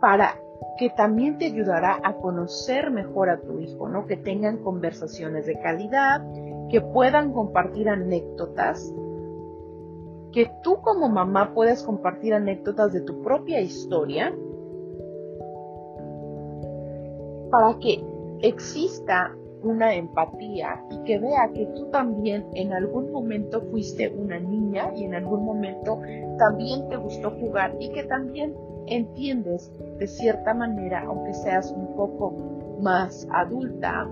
para 0.00 0.34
que 0.78 0.90
también 0.90 1.38
te 1.38 1.46
ayudará 1.46 2.00
a 2.02 2.14
conocer 2.14 2.90
mejor 2.90 3.28
a 3.28 3.40
tu 3.40 3.58
hijo, 3.58 3.88
¿no? 3.88 4.06
Que 4.06 4.16
tengan 4.16 4.58
conversaciones 4.58 5.46
de 5.46 5.58
calidad, 5.60 6.22
que 6.70 6.80
puedan 6.80 7.32
compartir 7.32 7.88
anécdotas, 7.88 8.94
que 10.32 10.50
tú 10.62 10.80
como 10.80 11.08
mamá 11.08 11.54
puedas 11.54 11.82
compartir 11.82 12.34
anécdotas 12.34 12.92
de 12.92 13.00
tu 13.00 13.20
propia 13.22 13.60
historia 13.60 14.34
para 17.50 17.78
que 17.78 18.02
exista 18.40 19.34
una 19.62 19.94
empatía 19.94 20.82
y 20.90 21.04
que 21.04 21.18
vea 21.18 21.50
que 21.52 21.66
tú 21.74 21.86
también 21.90 22.46
en 22.54 22.72
algún 22.72 23.12
momento 23.12 23.60
fuiste 23.70 24.08
una 24.08 24.38
niña 24.38 24.92
y 24.96 25.04
en 25.04 25.14
algún 25.14 25.44
momento 25.44 26.00
también 26.38 26.88
te 26.88 26.96
gustó 26.96 27.30
jugar 27.32 27.76
y 27.78 27.90
que 27.90 28.04
también 28.04 28.54
entiendes 28.86 29.70
de 29.98 30.06
cierta 30.06 30.54
manera, 30.54 31.04
aunque 31.06 31.34
seas 31.34 31.70
un 31.72 31.94
poco 31.94 32.32
más 32.80 33.28
adulta, 33.32 34.08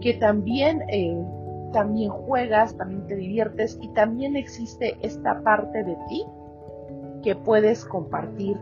que 0.00 0.14
también, 0.14 0.82
eh, 0.88 1.16
también 1.72 2.10
juegas, 2.10 2.76
también 2.76 3.06
te 3.06 3.16
diviertes 3.16 3.78
y 3.80 3.88
también 3.88 4.36
existe 4.36 4.96
esta 5.02 5.40
parte 5.42 5.84
de 5.84 5.96
ti 6.08 6.24
que 7.22 7.36
puedes 7.36 7.84
compartir 7.84 8.56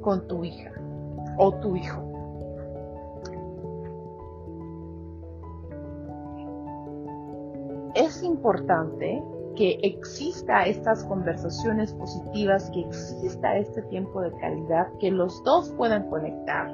con 0.00 0.26
tu 0.26 0.44
hija 0.44 0.72
o 1.36 1.52
tu 1.54 1.76
hijo. 1.76 2.07
Es 7.94 8.22
importante 8.22 9.22
que 9.56 9.78
exista 9.82 10.66
estas 10.66 11.04
conversaciones 11.04 11.92
positivas, 11.92 12.70
que 12.70 12.80
exista 12.80 13.56
este 13.56 13.82
tiempo 13.82 14.20
de 14.20 14.30
calidad, 14.38 14.86
que 15.00 15.10
los 15.10 15.42
dos 15.42 15.70
puedan 15.76 16.08
conectar, 16.08 16.72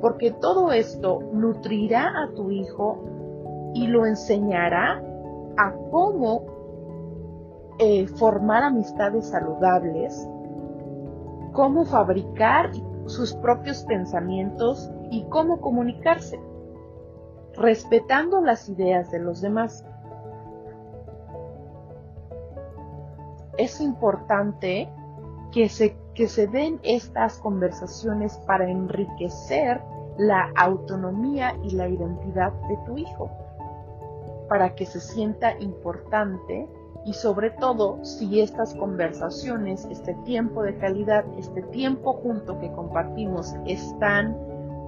porque 0.00 0.30
todo 0.30 0.70
esto 0.72 1.20
nutrirá 1.32 2.22
a 2.22 2.32
tu 2.34 2.50
hijo 2.50 3.02
y 3.74 3.88
lo 3.88 4.06
enseñará 4.06 5.02
a 5.56 5.72
cómo 5.90 6.54
eh, 7.80 8.06
formar 8.06 8.62
amistades 8.62 9.26
saludables, 9.26 10.28
cómo 11.52 11.84
fabricar 11.84 12.70
sus 13.06 13.34
propios 13.34 13.84
pensamientos 13.84 14.88
y 15.10 15.24
cómo 15.24 15.60
comunicarse, 15.60 16.38
respetando 17.54 18.40
las 18.40 18.68
ideas 18.68 19.10
de 19.10 19.18
los 19.18 19.40
demás. 19.40 19.84
Es 23.64 23.80
importante 23.80 24.88
que 25.50 25.68
se, 25.68 25.96
que 26.14 26.28
se 26.28 26.46
den 26.46 26.80
estas 26.82 27.38
conversaciones 27.38 28.36
para 28.46 28.68
enriquecer 28.68 29.80
la 30.16 30.50
autonomía 30.56 31.56
y 31.62 31.70
la 31.70 31.88
identidad 31.88 32.52
de 32.68 32.76
tu 32.86 32.98
hijo, 32.98 33.30
para 34.48 34.74
que 34.74 34.86
se 34.86 35.00
sienta 35.00 35.58
importante 35.58 36.68
y 37.04 37.12
sobre 37.12 37.50
todo 37.50 38.02
si 38.02 38.40
estas 38.40 38.74
conversaciones, 38.74 39.86
este 39.90 40.14
tiempo 40.24 40.62
de 40.62 40.76
calidad, 40.78 41.24
este 41.38 41.62
tiempo 41.62 42.14
junto 42.14 42.58
que 42.60 42.72
compartimos 42.72 43.54
están 43.66 44.36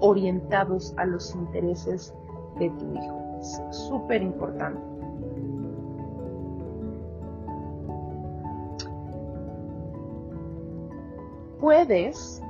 orientados 0.01 0.95
a 0.97 1.05
los 1.05 1.35
intereses 1.35 2.15
de 2.59 2.71
tu 2.71 2.95
hijo. 2.95 3.39
Es 3.41 3.61
súper 3.71 4.23
importante. 4.23 4.96
Puedes, 11.67 12.41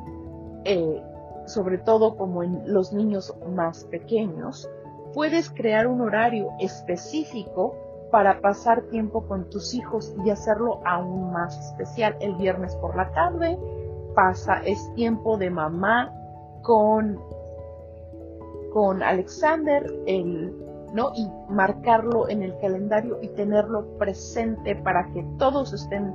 eh, 0.67 1.03
sobre 1.47 1.79
todo 1.79 2.19
como 2.19 2.43
en 2.43 2.71
los 2.71 2.93
niños 2.93 3.35
más 3.49 3.85
pequeños, 3.85 4.69
puedes 5.15 5.49
crear 5.49 5.87
un 5.87 6.03
horario 6.03 6.51
específico 6.61 7.75
para 8.11 8.43
pasar 8.43 8.83
tiempo 8.91 9.27
con 9.27 9.49
tus 9.49 9.73
hijos 9.73 10.15
y 10.23 10.29
hacerlo 10.29 10.83
aún 10.85 11.33
más 11.33 11.59
especial. 11.59 12.15
El 12.21 12.35
viernes 12.35 12.77
por 12.77 12.95
la 12.95 13.11
tarde 13.13 13.59
pasa, 14.15 14.61
es 14.67 14.93
tiempo 14.93 15.39
de 15.39 15.49
mamá 15.49 16.13
con, 16.61 17.19
con 18.75 19.03
Alexander, 19.03 19.91
el, 20.05 20.55
¿no? 20.93 21.13
Y 21.17 21.27
marcarlo 21.49 22.29
en 22.29 22.43
el 22.43 22.55
calendario 22.59 23.17
y 23.23 23.29
tenerlo 23.29 23.97
presente 23.97 24.77
para 24.77 25.11
que 25.13 25.25
todos 25.39 25.73
estén 25.73 26.13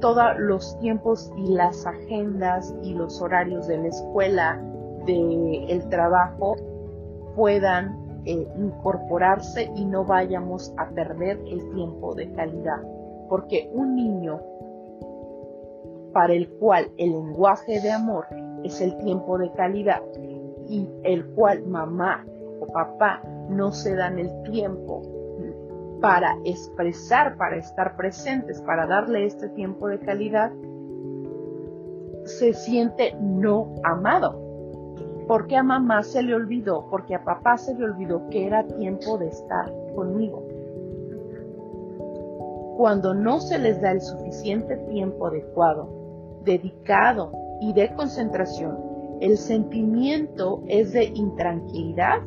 todos 0.00 0.38
los 0.38 0.78
tiempos 0.80 1.32
y 1.36 1.52
las 1.52 1.86
agendas 1.86 2.74
y 2.82 2.94
los 2.94 3.20
horarios 3.20 3.66
de 3.66 3.78
la 3.78 3.88
escuela, 3.88 4.60
del 5.06 5.88
trabajo, 5.88 6.56
puedan 7.34 8.22
eh, 8.24 8.46
incorporarse 8.56 9.70
y 9.74 9.84
no 9.84 10.04
vayamos 10.04 10.72
a 10.76 10.88
perder 10.90 11.38
el 11.46 11.70
tiempo 11.70 12.14
de 12.14 12.30
calidad. 12.32 12.82
Porque 13.28 13.70
un 13.72 13.94
niño 13.94 14.40
para 16.12 16.34
el 16.34 16.48
cual 16.58 16.90
el 16.96 17.12
lenguaje 17.12 17.80
de 17.80 17.92
amor 17.92 18.26
es 18.64 18.80
el 18.80 18.96
tiempo 18.98 19.38
de 19.38 19.50
calidad 19.52 20.02
y 20.68 20.88
el 21.04 21.26
cual 21.34 21.62
mamá 21.66 22.26
o 22.60 22.66
papá 22.66 23.22
no 23.48 23.72
se 23.72 23.94
dan 23.94 24.18
el 24.18 24.30
tiempo 24.42 25.02
para 26.00 26.36
expresar, 26.44 27.36
para 27.36 27.56
estar 27.56 27.96
presentes, 27.96 28.60
para 28.62 28.86
darle 28.86 29.26
este 29.26 29.48
tiempo 29.50 29.88
de 29.88 29.98
calidad, 29.98 30.50
se 32.24 32.52
siente 32.54 33.14
no 33.20 33.74
amado. 33.84 34.40
Porque 35.26 35.56
a 35.56 35.62
mamá 35.62 36.02
se 36.02 36.22
le 36.22 36.34
olvidó, 36.34 36.86
porque 36.90 37.14
a 37.14 37.22
papá 37.22 37.56
se 37.56 37.74
le 37.74 37.84
olvidó 37.84 38.28
que 38.30 38.46
era 38.46 38.66
tiempo 38.66 39.18
de 39.18 39.28
estar 39.28 39.72
conmigo. 39.94 40.42
Cuando 42.76 43.14
no 43.14 43.40
se 43.40 43.58
les 43.58 43.80
da 43.80 43.92
el 43.92 44.00
suficiente 44.00 44.76
tiempo 44.88 45.26
adecuado, 45.26 45.88
dedicado 46.44 47.30
y 47.60 47.72
de 47.74 47.94
concentración, 47.94 48.78
el 49.20 49.36
sentimiento 49.36 50.62
es 50.66 50.92
de 50.94 51.04
intranquilidad 51.04 52.20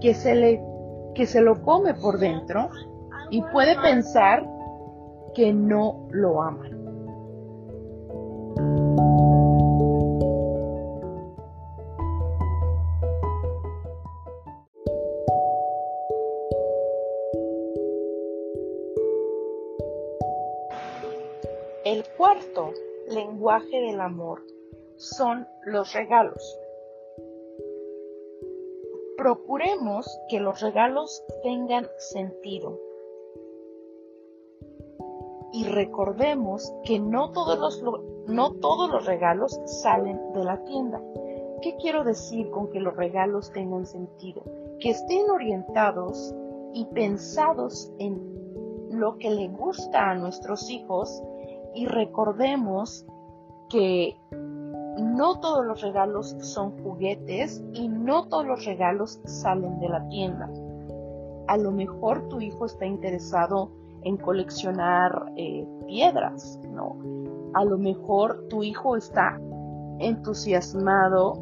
que 0.00 0.12
se 0.12 0.34
le 0.34 0.73
que 1.14 1.26
se 1.26 1.40
lo 1.40 1.62
come 1.62 1.94
por 1.94 2.18
dentro 2.18 2.70
y 3.30 3.42
puede 3.42 3.76
pensar 3.80 4.44
que 5.34 5.52
no 5.52 6.06
lo 6.10 6.42
ama. 6.42 6.68
El 21.84 22.02
cuarto 22.16 22.72
lenguaje 23.08 23.80
del 23.80 24.00
amor 24.00 24.42
son 24.96 25.46
los 25.64 25.92
regalos 25.92 26.58
procuremos 29.24 30.20
que 30.28 30.38
los 30.38 30.60
regalos 30.60 31.24
tengan 31.42 31.86
sentido. 31.96 32.78
Y 35.50 35.64
recordemos 35.64 36.70
que 36.84 36.98
no 36.98 37.30
todos 37.30 37.58
los, 37.58 38.02
no 38.26 38.52
todos 38.56 38.90
los 38.90 39.06
regalos 39.06 39.58
salen 39.64 40.20
de 40.34 40.44
la 40.44 40.62
tienda. 40.64 41.00
¿Qué 41.62 41.74
quiero 41.80 42.04
decir 42.04 42.50
con 42.50 42.68
que 42.70 42.80
los 42.80 42.94
regalos 42.96 43.50
tengan 43.52 43.86
sentido? 43.86 44.44
Que 44.78 44.90
estén 44.90 45.30
orientados 45.30 46.34
y 46.74 46.84
pensados 46.92 47.90
en 47.98 48.20
lo 48.90 49.16
que 49.16 49.30
le 49.30 49.48
gusta 49.48 50.10
a 50.10 50.14
nuestros 50.16 50.68
hijos 50.68 51.22
y 51.74 51.86
recordemos 51.86 53.06
que 53.70 54.18
no 54.98 55.40
todos 55.40 55.64
los 55.64 55.80
regalos 55.80 56.36
son 56.40 56.70
juguetes 56.82 57.64
y 57.72 57.88
no 57.88 58.28
todos 58.28 58.46
los 58.46 58.64
regalos 58.64 59.20
salen 59.24 59.78
de 59.80 59.88
la 59.88 60.08
tienda. 60.08 60.48
A 61.48 61.56
lo 61.56 61.72
mejor 61.72 62.28
tu 62.28 62.40
hijo 62.40 62.66
está 62.66 62.86
interesado 62.86 63.70
en 64.02 64.16
coleccionar 64.16 65.32
eh, 65.36 65.66
piedras, 65.86 66.58
¿no? 66.70 66.96
A 67.54 67.64
lo 67.64 67.78
mejor 67.78 68.46
tu 68.48 68.62
hijo 68.62 68.96
está 68.96 69.40
entusiasmado 69.98 71.34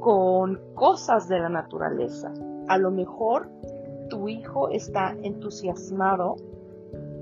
con 0.00 0.60
cosas 0.74 1.28
de 1.28 1.38
la 1.38 1.48
naturaleza. 1.48 2.32
A 2.68 2.78
lo 2.78 2.90
mejor 2.90 3.50
tu 4.08 4.28
hijo 4.28 4.68
está 4.70 5.14
entusiasmado 5.22 6.36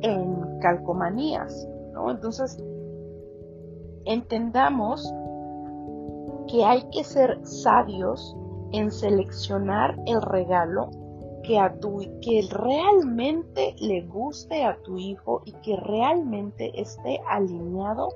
en 0.03 0.59
calcomanías, 0.61 1.69
¿no? 1.93 2.11
Entonces, 2.11 2.63
entendamos 4.05 5.13
que 6.49 6.65
hay 6.65 6.83
que 6.91 7.05
ser 7.05 7.39
sabios 7.47 8.37
en 8.73 8.91
seleccionar 8.91 9.97
el 10.07 10.21
regalo 10.23 10.91
que, 11.43 11.59
a 11.59 11.79
tu, 11.79 12.01
que 12.21 12.47
realmente 12.51 13.75
le 13.79 14.03
guste 14.03 14.65
a 14.65 14.77
tu 14.83 14.99
hijo 14.99 15.43
y 15.45 15.53
que 15.53 15.77
realmente 15.77 16.71
esté 16.81 17.21
alineado 17.29 18.09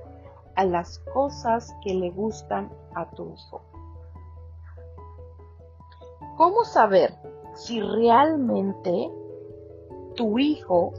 a 0.56 0.64
las 0.64 0.98
cosas 1.14 1.74
que 1.82 1.94
le 1.94 2.10
gustan 2.10 2.70
a 2.94 3.08
tu 3.10 3.32
hijo. 3.32 3.62
¿Cómo 6.36 6.64
saber 6.64 7.14
si 7.54 7.80
realmente 7.80 9.10
tu 10.14 10.38
hijo, 10.38 10.92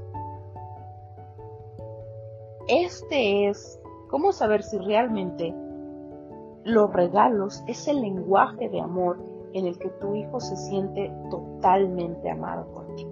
este 2.67 3.49
es, 3.49 3.79
cómo 4.09 4.31
saber 4.31 4.63
si 4.63 4.77
realmente 4.77 5.53
los 6.65 6.91
regalos 6.93 7.63
es 7.67 7.87
el 7.87 8.01
lenguaje 8.01 8.69
de 8.69 8.79
amor 8.81 9.19
en 9.53 9.67
el 9.67 9.77
que 9.77 9.89
tu 9.89 10.15
hijo 10.15 10.39
se 10.39 10.55
siente 10.55 11.11
totalmente 11.29 12.29
amado 12.29 12.65
por 12.73 12.95
ti. 12.95 13.07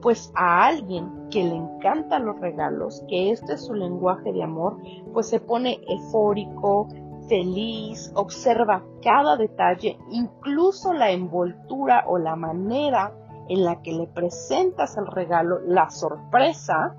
Pues 0.00 0.32
a 0.34 0.66
alguien 0.66 1.28
que 1.30 1.44
le 1.44 1.56
encantan 1.56 2.26
los 2.26 2.38
regalos, 2.40 3.02
que 3.08 3.30
este 3.30 3.54
es 3.54 3.64
su 3.64 3.74
lenguaje 3.74 4.32
de 4.32 4.42
amor, 4.42 4.78
pues 5.12 5.28
se 5.28 5.40
pone 5.40 5.80
eufórico, 5.88 6.88
feliz, 7.28 8.12
observa 8.14 8.82
cada 9.02 9.36
detalle, 9.36 9.98
incluso 10.10 10.92
la 10.92 11.10
envoltura 11.10 12.04
o 12.06 12.18
la 12.18 12.36
manera 12.36 13.14
en 13.48 13.64
la 13.64 13.80
que 13.82 13.92
le 13.92 14.06
presentas 14.06 14.96
el 14.96 15.06
regalo, 15.06 15.60
la 15.60 15.90
sorpresa, 15.90 16.94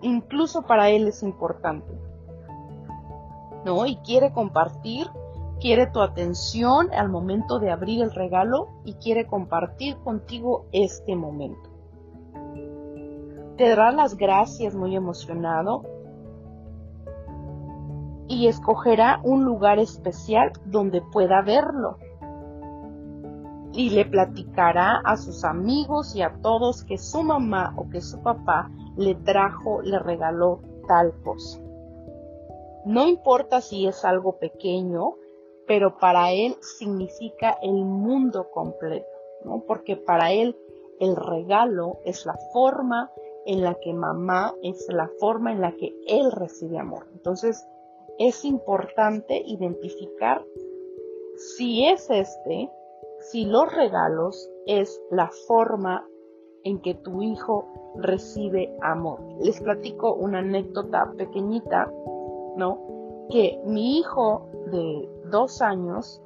incluso 0.00 0.62
para 0.62 0.88
él 0.90 1.08
es 1.08 1.22
importante. 1.22 1.92
¿No? 3.64 3.86
Y 3.86 3.96
quiere 3.96 4.32
compartir, 4.32 5.06
quiere 5.60 5.86
tu 5.86 6.00
atención 6.00 6.92
al 6.92 7.08
momento 7.08 7.58
de 7.58 7.70
abrir 7.70 8.02
el 8.02 8.12
regalo 8.12 8.68
y 8.84 8.94
quiere 8.94 9.26
compartir 9.26 9.96
contigo 9.98 10.66
este 10.72 11.16
momento. 11.16 11.70
Te 13.56 13.68
dará 13.68 13.92
las 13.92 14.16
gracias 14.16 14.74
muy 14.74 14.96
emocionado 14.96 15.82
y 18.28 18.48
escogerá 18.48 19.20
un 19.22 19.44
lugar 19.44 19.78
especial 19.78 20.52
donde 20.64 21.02
pueda 21.02 21.42
verlo. 21.42 21.98
Y 23.72 23.90
le 23.90 24.04
platicará 24.04 25.00
a 25.04 25.16
sus 25.16 25.44
amigos 25.44 26.14
y 26.14 26.22
a 26.22 26.32
todos 26.42 26.84
que 26.84 26.96
su 26.96 27.22
mamá 27.22 27.74
o 27.76 27.88
que 27.90 28.00
su 28.00 28.20
papá 28.22 28.70
le 28.96 29.14
trajo, 29.16 29.82
le 29.82 29.98
regaló 29.98 30.60
tal 30.86 31.12
cosa. 31.24 31.63
No 32.84 33.06
importa 33.06 33.60
si 33.60 33.86
es 33.86 34.04
algo 34.04 34.38
pequeño, 34.38 35.14
pero 35.66 35.98
para 35.98 36.32
él 36.32 36.56
significa 36.60 37.56
el 37.62 37.84
mundo 37.84 38.50
completo, 38.50 39.06
¿no? 39.44 39.62
Porque 39.66 39.96
para 39.96 40.32
él 40.32 40.56
el 41.00 41.16
regalo 41.16 41.98
es 42.04 42.26
la 42.26 42.36
forma 42.52 43.10
en 43.46 43.62
la 43.62 43.74
que 43.74 43.92
mamá 43.92 44.54
es 44.62 44.86
la 44.88 45.08
forma 45.18 45.52
en 45.52 45.60
la 45.60 45.72
que 45.72 45.94
él 46.06 46.30
recibe 46.32 46.78
amor. 46.78 47.06
Entonces, 47.12 47.66
es 48.18 48.44
importante 48.44 49.42
identificar 49.44 50.44
si 51.36 51.86
es 51.86 52.10
este, 52.10 52.70
si 53.20 53.44
los 53.44 53.72
regalos 53.74 54.48
es 54.66 55.00
la 55.10 55.30
forma 55.46 56.06
en 56.62 56.80
que 56.80 56.94
tu 56.94 57.22
hijo 57.22 57.66
recibe 57.96 58.76
amor. 58.80 59.20
Les 59.40 59.60
platico 59.60 60.14
una 60.14 60.38
anécdota 60.38 61.12
pequeñita, 61.16 61.92
¿no? 62.56 62.78
Que 63.30 63.60
mi 63.64 63.98
hijo 63.98 64.48
de 64.70 65.08
dos 65.30 65.60
años, 65.62 66.22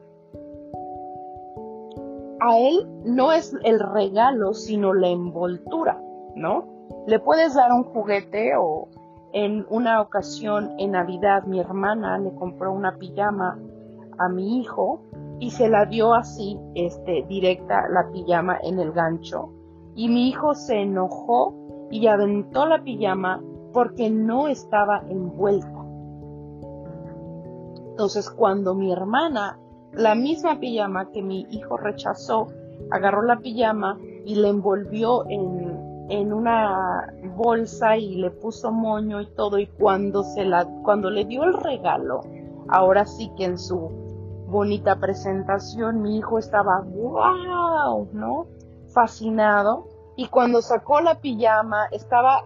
a 2.40 2.58
él 2.58 2.86
no 3.04 3.32
es 3.32 3.54
el 3.64 3.80
regalo, 3.80 4.54
sino 4.54 4.94
la 4.94 5.08
envoltura, 5.08 6.00
¿no? 6.34 6.64
Le 7.06 7.18
puedes 7.18 7.54
dar 7.54 7.72
un 7.72 7.84
juguete 7.84 8.52
o 8.56 8.88
en 9.32 9.66
una 9.68 10.00
ocasión 10.00 10.72
en 10.78 10.92
Navidad 10.92 11.44
mi 11.44 11.60
hermana 11.60 12.18
le 12.18 12.34
compró 12.34 12.72
una 12.72 12.96
pijama 12.96 13.58
a 14.18 14.28
mi 14.28 14.60
hijo 14.60 15.00
y 15.38 15.50
se 15.50 15.68
la 15.68 15.84
dio 15.84 16.14
así, 16.14 16.58
este, 16.74 17.24
directa 17.28 17.88
la 17.88 18.10
pijama 18.10 18.58
en 18.62 18.80
el 18.80 18.92
gancho. 18.92 19.50
Y 19.94 20.08
mi 20.08 20.28
hijo 20.28 20.54
se 20.54 20.80
enojó 20.80 21.54
y 21.90 22.06
aventó 22.06 22.66
la 22.66 22.82
pijama 22.82 23.42
porque 23.72 24.10
no 24.10 24.48
estaba 24.48 25.02
envuelta. 25.08 25.77
Entonces 27.98 28.30
cuando 28.30 28.76
mi 28.76 28.92
hermana, 28.92 29.58
la 29.92 30.14
misma 30.14 30.60
pijama 30.60 31.10
que 31.10 31.20
mi 31.20 31.48
hijo 31.50 31.76
rechazó, 31.76 32.46
agarró 32.92 33.22
la 33.22 33.40
pijama 33.40 33.98
y 34.24 34.36
la 34.36 34.50
envolvió 34.50 35.28
en 35.28 36.06
en 36.08 36.32
una 36.32 37.12
bolsa 37.36 37.96
y 37.96 38.14
le 38.14 38.30
puso 38.30 38.70
moño 38.70 39.20
y 39.20 39.26
todo 39.34 39.58
y 39.58 39.66
cuando 39.66 40.22
se 40.22 40.44
la 40.44 40.64
cuando 40.84 41.10
le 41.10 41.24
dio 41.24 41.42
el 41.42 41.54
regalo 41.54 42.20
ahora 42.68 43.04
sí 43.04 43.32
que 43.36 43.46
en 43.46 43.58
su 43.58 43.90
bonita 44.46 45.00
presentación 45.00 46.00
mi 46.00 46.18
hijo 46.18 46.38
estaba 46.38 46.82
wow 46.82 48.08
no 48.12 48.46
fascinado. 48.94 49.88
Y 50.14 50.28
cuando 50.28 50.62
sacó 50.62 51.00
la 51.00 51.20
pijama 51.20 51.86
estaba 51.90 52.44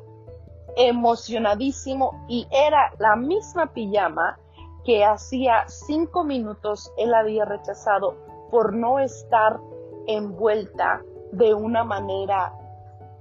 emocionadísimo 0.76 2.24
y 2.26 2.46
era 2.50 2.90
la 2.98 3.16
misma 3.16 3.66
pijama 3.66 4.38
que 4.84 5.04
hacía 5.04 5.64
cinco 5.68 6.24
minutos 6.24 6.92
él 6.96 7.14
había 7.14 7.44
rechazado 7.44 8.16
por 8.50 8.74
no 8.74 8.98
estar 8.98 9.60
envuelta 10.06 11.02
de 11.32 11.54
una 11.54 11.84
manera 11.84 12.52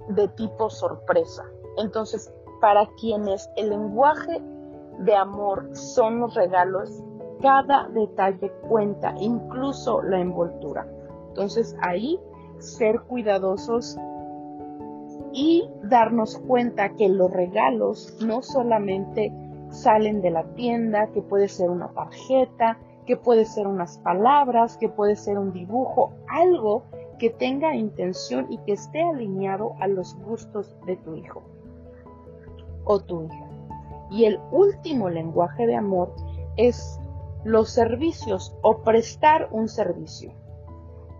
de 0.10 0.28
tipo 0.30 0.70
sorpresa. 0.70 1.46
Entonces, 1.78 2.34
para 2.60 2.88
quienes 3.00 3.50
el 3.56 3.70
lenguaje 3.70 4.42
de 5.00 5.16
amor 5.16 5.70
son 5.76 6.20
los 6.20 6.34
regalos, 6.36 7.04
cada 7.42 7.88
detalle 7.90 8.52
cuenta, 8.68 9.16
incluso 9.20 10.02
la 10.02 10.20
envoltura. 10.20 10.88
Entonces 11.30 11.76
ahí 11.82 12.20
ser 12.60 13.02
cuidadosos 13.02 13.98
y 15.34 15.70
darnos 15.84 16.38
cuenta 16.48 16.90
que 16.96 17.10
los 17.10 17.32
regalos 17.32 18.18
no 18.24 18.42
solamente 18.42 19.34
salen 19.72 20.22
de 20.22 20.30
la 20.30 20.44
tienda, 20.54 21.08
que 21.12 21.22
puede 21.22 21.48
ser 21.48 21.70
una 21.70 21.90
tarjeta, 21.90 22.78
que 23.06 23.18
puede 23.18 23.46
ser 23.46 23.68
unas 23.68 23.98
palabras, 24.00 24.78
que 24.78 24.90
puede 24.90 25.16
ser 25.16 25.40
un 25.40 25.52
dibujo, 25.52 26.14
algo 26.30 26.84
que 27.18 27.30
tenga 27.30 27.76
intención 27.76 28.52
y 28.52 28.58
que 28.60 28.74
esté 28.74 29.02
alineado 29.02 29.74
a 29.80 29.88
los 29.88 30.16
gustos 30.24 30.76
de 30.86 30.98
tu 30.98 31.16
hijo 31.16 31.44
o 32.84 33.00
tu 33.00 33.24
hija. 33.24 33.50
Y 34.10 34.26
el 34.26 34.40
último 34.52 35.10
lenguaje 35.10 35.66
de 35.66 35.76
amor 35.76 36.14
es 36.58 37.00
los 37.44 37.70
servicios 37.70 38.56
o 38.62 38.80
prestar 38.84 39.48
un 39.52 39.68
servicio, 39.68 40.34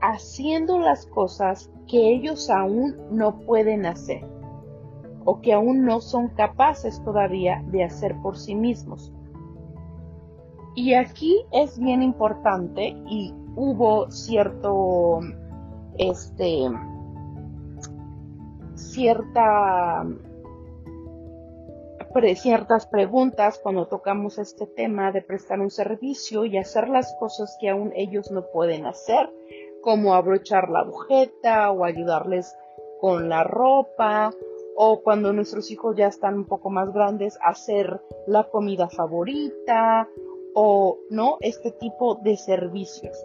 haciendo 0.02 0.78
las 0.78 1.06
cosas 1.06 1.72
que 1.88 2.14
ellos 2.14 2.50
aún 2.50 2.98
no 3.12 3.40
pueden 3.40 3.86
hacer 3.86 4.24
o 5.26 5.42
que 5.42 5.54
aún 5.54 5.86
no 5.86 6.02
son 6.02 6.30
capaces 6.30 7.04
todavía 7.04 7.64
de 7.68 7.84
hacer 7.84 8.16
por 8.22 8.38
sí 8.38 8.56
mismos. 8.56 9.14
Y 10.76 10.94
aquí 10.94 11.44
es 11.52 11.78
bien 11.80 12.02
importante 12.02 12.96
y 13.08 13.34
hubo 13.56 14.10
cierto 14.10 15.20
este, 15.98 16.70
cierta 18.76 20.06
ciertas 22.36 22.88
preguntas 22.88 23.60
cuando 23.64 23.88
tocamos 23.88 24.38
este 24.38 24.68
tema 24.68 25.12
de 25.12 25.22
prestar 25.22 25.62
un 25.62 25.70
servicio 25.70 26.46
y 26.46 26.58
hacer 26.58 26.90
las 26.90 27.16
cosas 27.20 27.58
que 27.60 27.70
aún 27.70 27.94
ellos 27.96 28.32
no 28.32 28.46
pueden 28.48 28.86
hacer, 28.86 29.30
como 29.82 30.14
abrochar 30.14 30.70
la 30.70 30.80
agujeta 30.80 31.72
o 31.72 31.86
ayudarles 31.86 32.54
con 33.00 33.30
la 33.30 33.44
ropa 33.44 34.32
o 34.84 35.04
cuando 35.04 35.32
nuestros 35.32 35.70
hijos 35.70 35.96
ya 35.96 36.08
están 36.08 36.34
un 36.40 36.46
poco 36.46 36.72
más 36.72 36.92
grandes 36.92 37.38
hacer 37.44 38.02
la 38.26 38.50
comida 38.50 38.90
favorita 38.90 40.10
o 40.56 40.98
no 41.12 41.38
este 41.42 41.70
tipo 41.74 42.16
de 42.16 42.36
servicios 42.36 43.16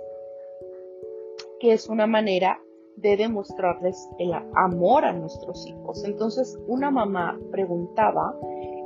que 1.58 1.72
es 1.72 1.88
una 1.88 2.06
manera 2.06 2.60
de 2.96 3.16
demostrarles 3.16 4.06
el 4.18 4.32
amor 4.54 5.06
a 5.06 5.14
nuestros 5.14 5.66
hijos. 5.66 6.04
Entonces, 6.04 6.58
una 6.66 6.90
mamá 6.90 7.40
preguntaba 7.50 8.38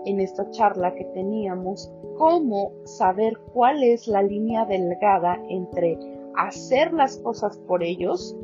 en 0.05 0.21
esta 0.21 0.49
charla 0.51 0.95
que 0.95 1.07
teníamos 1.07 1.93
cómo 2.17 2.73
saber 2.85 3.37
cuál 3.53 3.83
es 3.83 4.07
la 4.07 4.23
línea 4.23 4.65
delgada 4.65 5.43
entre 5.49 5.99
hacer 6.37 6.93
las 6.93 7.19
cosas 7.19 7.59
por 7.67 7.83
ellos, 7.83 8.37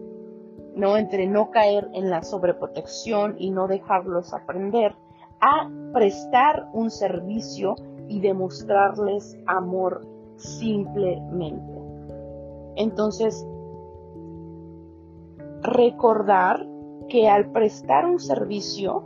no 0.76 0.96
entre 0.98 1.26
no 1.26 1.50
caer 1.50 1.88
en 1.94 2.10
la 2.10 2.22
sobreprotección 2.22 3.34
y 3.38 3.50
no 3.50 3.66
dejarlos 3.66 4.32
aprender, 4.32 4.94
a 5.40 5.68
prestar 5.92 6.68
un 6.72 6.90
servicio 6.90 7.74
y 8.08 8.20
demostrarles 8.20 9.36
amor 9.46 10.06
simplemente. 10.36 11.80
Entonces, 12.76 13.46
recordar 15.62 16.66
que 17.08 17.28
al 17.28 17.50
prestar 17.52 18.04
un 18.04 18.20
servicio 18.20 19.04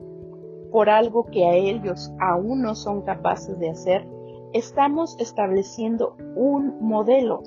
por 0.72 0.90
algo 0.90 1.26
que 1.26 1.46
a 1.46 1.54
ellos 1.54 2.12
aún 2.20 2.62
no 2.62 2.74
son 2.74 3.02
capaces 3.02 3.58
de 3.58 3.70
hacer, 3.70 4.08
estamos 4.52 5.16
estableciendo 5.20 6.16
un 6.34 6.80
modelo 6.80 7.42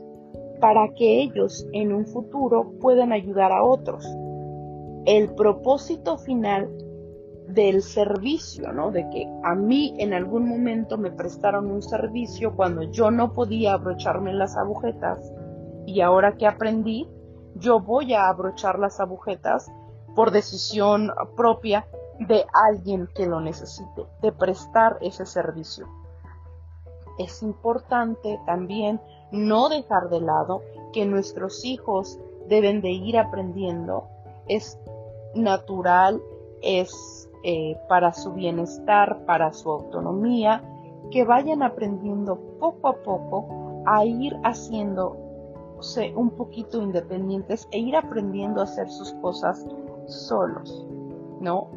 para 0.64 0.94
que 0.94 1.22
ellos 1.22 1.68
en 1.74 1.92
un 1.92 2.06
futuro 2.06 2.72
puedan 2.80 3.12
ayudar 3.12 3.52
a 3.52 3.66
otros. 3.66 4.08
El 5.06 5.36
propósito 5.36 6.18
final 6.18 6.70
del 7.50 7.82
servicio, 7.82 8.72
¿no? 8.72 8.90
De 8.90 9.06
que 9.10 9.28
a 9.44 9.56
mí 9.56 9.94
en 9.98 10.14
algún 10.14 10.48
momento 10.48 10.98
me 10.98 11.12
prestaron 11.12 11.70
un 11.70 11.84
servicio 11.84 12.56
cuando 12.56 12.84
yo 12.84 13.12
no 13.12 13.34
podía 13.34 13.74
abrocharme 13.74 14.32
las 14.32 14.56
agujetas 14.56 15.34
y 15.86 16.00
ahora 16.00 16.38
que 16.38 16.48
aprendí, 16.48 17.10
yo 17.56 17.82
voy 17.82 18.14
a 18.14 18.30
abrochar 18.30 18.80
las 18.80 19.02
agujetas 19.02 19.70
por 20.16 20.32
decisión 20.32 21.12
propia 21.36 21.86
de 22.20 22.46
alguien 22.72 23.10
que 23.14 23.26
lo 23.26 23.42
necesite, 23.42 24.06
de 24.22 24.32
prestar 24.32 24.98
ese 25.02 25.26
servicio. 25.26 25.90
Es 27.20 27.44
importante 27.44 28.40
también 28.46 29.02
no 29.34 29.68
dejar 29.68 30.10
de 30.10 30.22
lado 30.22 30.62
que 30.94 31.06
nuestros 31.06 31.66
hijos 31.66 32.20
deben 32.48 32.82
de 32.82 32.92
ir 32.92 33.18
aprendiendo, 33.18 34.06
es 34.48 34.80
natural, 35.36 36.22
es 36.62 37.30
eh, 37.44 37.78
para 37.90 38.14
su 38.14 38.32
bienestar, 38.32 39.26
para 39.26 39.52
su 39.52 39.70
autonomía, 39.70 40.64
que 41.12 41.26
vayan 41.26 41.64
aprendiendo 41.64 42.38
poco 42.60 42.88
a 42.88 42.96
poco 43.04 43.84
a 43.86 44.06
ir 44.06 44.38
haciendo 44.44 45.18
un 46.16 46.30
poquito 46.30 46.82
independientes 46.82 47.68
e 47.72 47.80
ir 47.80 47.96
aprendiendo 47.96 48.62
a 48.62 48.64
hacer 48.64 48.90
sus 48.90 49.12
cosas 49.16 49.66
solos, 50.08 50.88
¿no? 51.42 51.68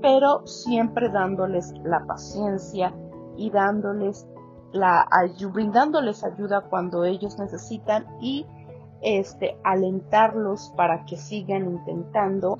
Pero 0.00 0.44
siempre 0.46 1.08
dándoles 1.08 1.72
la 1.84 2.04
paciencia 2.04 2.92
y 3.36 3.50
dándoles 3.50 4.26
la 4.74 5.08
brindándoles 5.52 6.24
ayuda 6.24 6.62
cuando 6.62 7.04
ellos 7.04 7.38
necesitan 7.38 8.06
y 8.20 8.44
este 9.02 9.56
alentarlos 9.62 10.72
para 10.76 11.04
que 11.04 11.16
sigan 11.16 11.66
intentando 11.66 12.58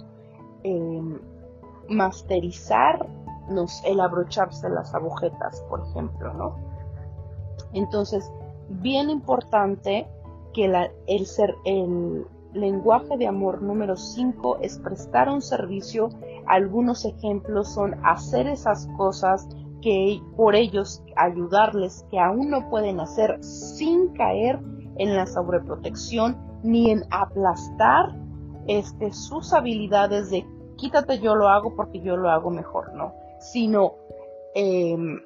em, 0.62 1.18
masterizar 1.88 3.04
el 3.84 4.00
abrocharse 4.00 4.68
las 4.68 4.94
agujetas, 4.94 5.60
por 5.68 5.80
ejemplo, 5.80 6.32
¿no? 6.34 6.56
Entonces, 7.72 8.30
bien 8.68 9.10
importante 9.10 10.06
que 10.52 10.66
el, 10.66 10.76
el 11.64 12.26
lenguaje 12.52 13.16
de 13.18 13.26
amor 13.26 13.60
número 13.60 13.96
5 13.96 14.58
es 14.62 14.78
prestar 14.78 15.28
un 15.28 15.42
servicio. 15.42 16.10
Algunos 16.46 17.04
ejemplos 17.04 17.74
son 17.74 17.96
hacer 18.04 18.46
esas 18.46 18.86
cosas 18.96 19.48
que 19.84 20.18
por 20.34 20.56
ellos 20.56 21.02
ayudarles 21.14 22.06
que 22.10 22.18
aún 22.18 22.48
no 22.48 22.70
pueden 22.70 23.00
hacer 23.00 23.38
sin 23.44 24.14
caer 24.14 24.58
en 24.96 25.14
la 25.14 25.26
sobreprotección 25.26 26.38
ni 26.62 26.90
en 26.90 27.02
aplastar 27.10 28.16
este, 28.66 29.12
sus 29.12 29.52
habilidades 29.52 30.30
de 30.30 30.46
quítate 30.78 31.18
yo 31.18 31.34
lo 31.34 31.48
hago 31.48 31.76
porque 31.76 32.00
yo 32.00 32.16
lo 32.16 32.30
hago 32.30 32.50
mejor, 32.50 32.94
¿no? 32.94 33.12
Sino 33.40 33.96
em, 34.54 35.20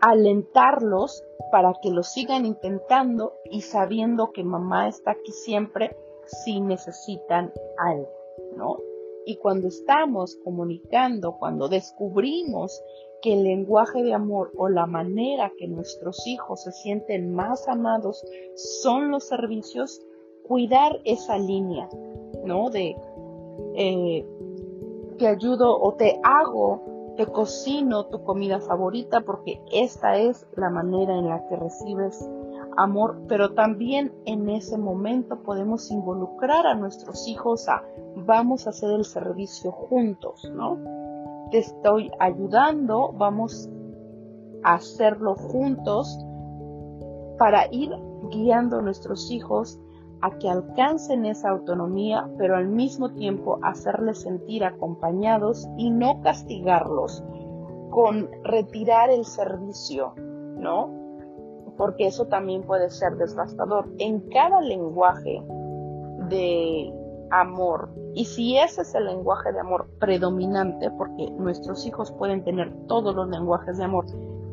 alentarlos 0.00 1.22
para 1.52 1.74
que 1.82 1.90
lo 1.90 2.02
sigan 2.02 2.46
intentando 2.46 3.34
y 3.50 3.60
sabiendo 3.60 4.32
que 4.32 4.42
mamá 4.42 4.88
está 4.88 5.10
aquí 5.10 5.32
siempre 5.32 5.94
si 6.24 6.62
necesitan 6.62 7.52
algo, 7.76 8.08
¿no? 8.56 8.78
Y 9.26 9.36
cuando 9.36 9.68
estamos 9.68 10.36
comunicando, 10.42 11.36
cuando 11.38 11.68
descubrimos 11.68 12.82
que 13.24 13.32
el 13.32 13.42
lenguaje 13.42 14.02
de 14.02 14.12
amor 14.12 14.52
o 14.54 14.68
la 14.68 14.84
manera 14.84 15.50
que 15.56 15.66
nuestros 15.66 16.26
hijos 16.26 16.62
se 16.62 16.72
sienten 16.72 17.34
más 17.34 17.66
amados 17.68 18.22
son 18.54 19.10
los 19.10 19.24
servicios, 19.24 20.02
cuidar 20.46 21.00
esa 21.06 21.38
línea, 21.38 21.88
¿no? 22.44 22.68
De 22.68 22.94
eh, 23.76 24.26
te 25.16 25.26
ayudo 25.26 25.80
o 25.80 25.94
te 25.94 26.20
hago 26.22 27.14
te 27.16 27.26
cocino 27.26 28.06
tu 28.06 28.24
comida 28.24 28.60
favorita 28.60 29.22
porque 29.22 29.58
esta 29.72 30.18
es 30.18 30.46
la 30.56 30.68
manera 30.68 31.16
en 31.16 31.28
la 31.28 31.46
que 31.48 31.56
recibes 31.56 32.28
amor, 32.76 33.22
pero 33.26 33.54
también 33.54 34.12
en 34.26 34.50
ese 34.50 34.76
momento 34.76 35.36
podemos 35.44 35.90
involucrar 35.90 36.66
a 36.66 36.74
nuestros 36.74 37.26
hijos 37.26 37.68
a 37.68 37.84
vamos 38.16 38.66
a 38.66 38.70
hacer 38.70 38.90
el 38.90 39.06
servicio 39.06 39.70
juntos, 39.70 40.50
¿no? 40.52 41.03
Te 41.54 41.60
estoy 41.60 42.10
ayudando, 42.18 43.12
vamos 43.12 43.70
a 44.64 44.74
hacerlo 44.74 45.36
juntos 45.36 46.18
para 47.38 47.68
ir 47.70 47.92
guiando 48.32 48.78
a 48.78 48.82
nuestros 48.82 49.30
hijos 49.30 49.80
a 50.20 50.36
que 50.36 50.48
alcancen 50.48 51.24
esa 51.24 51.50
autonomía, 51.50 52.28
pero 52.38 52.56
al 52.56 52.66
mismo 52.66 53.12
tiempo 53.12 53.60
hacerles 53.62 54.22
sentir 54.22 54.64
acompañados 54.64 55.68
y 55.76 55.92
no 55.92 56.20
castigarlos 56.22 57.22
con 57.90 58.28
retirar 58.42 59.10
el 59.10 59.24
servicio, 59.24 60.12
¿no? 60.58 60.90
Porque 61.76 62.08
eso 62.08 62.26
también 62.26 62.62
puede 62.62 62.90
ser 62.90 63.16
desgastador. 63.16 63.92
En 64.00 64.28
cada 64.30 64.60
lenguaje 64.60 65.40
de 66.30 66.92
amor, 67.30 67.90
y 68.14 68.24
si 68.26 68.56
ese 68.58 68.82
es 68.82 68.94
el 68.94 69.06
lenguaje 69.06 69.52
de 69.52 69.60
amor 69.60 69.88
predominante, 69.98 70.90
porque 70.92 71.30
nuestros 71.32 71.84
hijos 71.86 72.12
pueden 72.12 72.44
tener 72.44 72.72
todos 72.86 73.14
los 73.14 73.28
lenguajes 73.28 73.78
de 73.78 73.84
amor, 73.84 74.06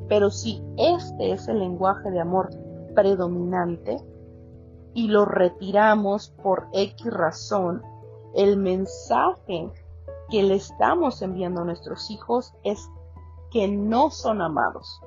pero 0.07 0.31
si 0.31 0.63
este 0.77 1.31
es 1.31 1.47
el 1.47 1.59
lenguaje 1.59 2.09
de 2.09 2.19
amor 2.19 2.49
predominante, 2.95 3.97
y 4.93 5.07
lo 5.07 5.25
retiramos 5.25 6.29
por 6.43 6.67
X 6.73 7.13
razón, 7.13 7.81
el 8.33 8.57
mensaje 8.57 9.71
que 10.29 10.43
le 10.43 10.55
estamos 10.55 11.21
enviando 11.21 11.61
a 11.61 11.65
nuestros 11.65 12.09
hijos 12.09 12.53
es 12.63 12.89
que 13.51 13.67
no 13.67 14.09
son 14.09 14.41
amados. 14.41 15.01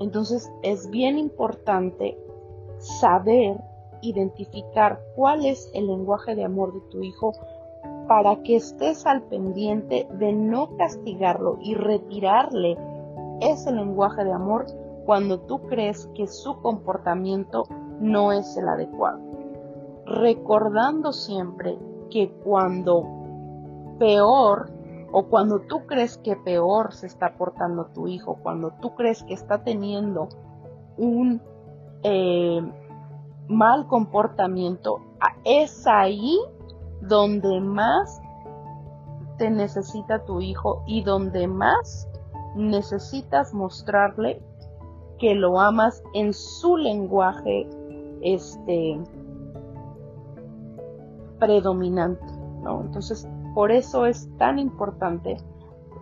Entonces 0.00 0.50
es 0.62 0.90
bien 0.90 1.18
importante 1.18 2.18
saber 2.78 3.56
identificar 4.02 5.00
cuál 5.14 5.44
es 5.46 5.70
el 5.74 5.86
lenguaje 5.86 6.34
de 6.34 6.44
amor 6.44 6.72
de 6.72 6.80
tu 6.90 7.02
hijo 7.02 7.32
para 8.08 8.42
que 8.42 8.56
estés 8.56 9.06
al 9.06 9.22
pendiente 9.22 10.06
de 10.18 10.32
no 10.32 10.76
castigarlo 10.76 11.58
y 11.60 11.74
retirarle 11.74 12.76
ese 13.40 13.72
lenguaje 13.72 14.24
de 14.24 14.32
amor 14.32 14.66
cuando 15.04 15.40
tú 15.40 15.60
crees 15.66 16.08
que 16.14 16.26
su 16.26 16.60
comportamiento 16.60 17.64
no 18.00 18.32
es 18.32 18.56
el 18.56 18.68
adecuado. 18.68 19.20
Recordando 20.06 21.12
siempre 21.12 21.78
que 22.10 22.30
cuando 22.44 23.04
peor 23.98 24.70
o 25.12 25.24
cuando 25.24 25.60
tú 25.60 25.86
crees 25.86 26.18
que 26.18 26.36
peor 26.36 26.92
se 26.92 27.06
está 27.06 27.36
portando 27.36 27.86
tu 27.86 28.08
hijo, 28.08 28.38
cuando 28.42 28.72
tú 28.80 28.94
crees 28.94 29.22
que 29.24 29.34
está 29.34 29.62
teniendo 29.62 30.28
un 30.96 31.40
eh, 32.02 32.60
mal 33.48 33.86
comportamiento, 33.86 35.00
es 35.44 35.86
ahí 35.86 36.38
donde 37.00 37.60
más 37.60 38.20
te 39.38 39.50
necesita 39.50 40.24
tu 40.24 40.40
hijo 40.40 40.82
y 40.86 41.02
donde 41.02 41.46
más 41.46 42.08
necesitas 42.54 43.52
mostrarle 43.52 44.42
que 45.18 45.34
lo 45.34 45.60
amas 45.60 46.02
en 46.14 46.32
su 46.32 46.76
lenguaje 46.76 47.68
este 48.22 48.98
predominante, 51.38 52.24
¿no? 52.62 52.80
Entonces, 52.80 53.28
por 53.54 53.70
eso 53.70 54.06
es 54.06 54.28
tan 54.38 54.58
importante 54.58 55.36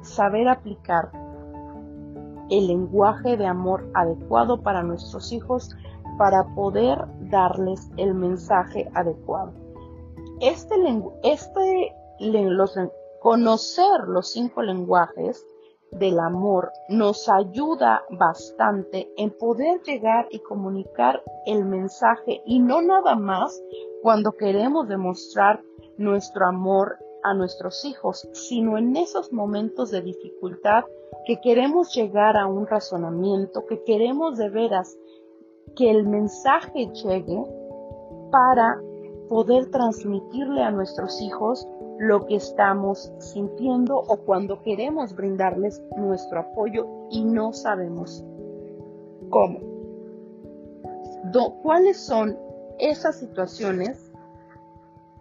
saber 0.02 0.48
aplicar 0.48 1.10
el 2.50 2.66
lenguaje 2.66 3.36
de 3.36 3.46
amor 3.46 3.88
adecuado 3.94 4.60
para 4.60 4.82
nuestros 4.82 5.32
hijos 5.32 5.74
para 6.18 6.44
poder 6.54 6.98
darles 7.30 7.90
el 7.96 8.14
mensaje 8.14 8.88
adecuado. 8.94 9.52
Este, 10.40 10.74
este 11.22 11.94
conocer 13.20 14.00
los 14.06 14.32
cinco 14.32 14.62
lenguajes 14.62 15.46
del 15.92 16.18
amor 16.18 16.72
nos 16.88 17.28
ayuda 17.28 18.02
bastante 18.10 19.10
en 19.16 19.30
poder 19.30 19.80
llegar 19.82 20.26
y 20.30 20.40
comunicar 20.40 21.22
el 21.46 21.64
mensaje 21.64 22.42
y 22.44 22.58
no 22.58 22.82
nada 22.82 23.14
más 23.14 23.62
cuando 24.02 24.32
queremos 24.32 24.88
demostrar 24.88 25.62
nuestro 25.96 26.46
amor 26.46 26.98
a 27.22 27.32
nuestros 27.32 27.84
hijos, 27.84 28.28
sino 28.32 28.76
en 28.76 28.96
esos 28.96 29.32
momentos 29.32 29.90
de 29.90 30.02
dificultad 30.02 30.84
que 31.26 31.40
queremos 31.40 31.94
llegar 31.94 32.36
a 32.36 32.46
un 32.46 32.66
razonamiento, 32.66 33.64
que 33.66 33.82
queremos 33.84 34.36
de 34.36 34.50
veras 34.50 34.98
que 35.76 35.90
el 35.90 36.06
mensaje 36.06 36.86
llegue 36.92 37.44
para 38.30 38.80
poder 39.28 39.70
transmitirle 39.70 40.62
a 40.62 40.70
nuestros 40.70 41.20
hijos 41.20 41.66
lo 41.98 42.26
que 42.26 42.36
estamos 42.36 43.12
sintiendo 43.18 43.96
o 43.96 44.16
cuando 44.16 44.60
queremos 44.62 45.14
brindarles 45.14 45.82
nuestro 45.96 46.40
apoyo 46.40 46.86
y 47.10 47.24
no 47.24 47.52
sabemos 47.52 48.24
cómo. 49.30 49.60
¿Cuáles 51.62 51.98
son 51.98 52.38
esas 52.78 53.16
situaciones 53.18 54.12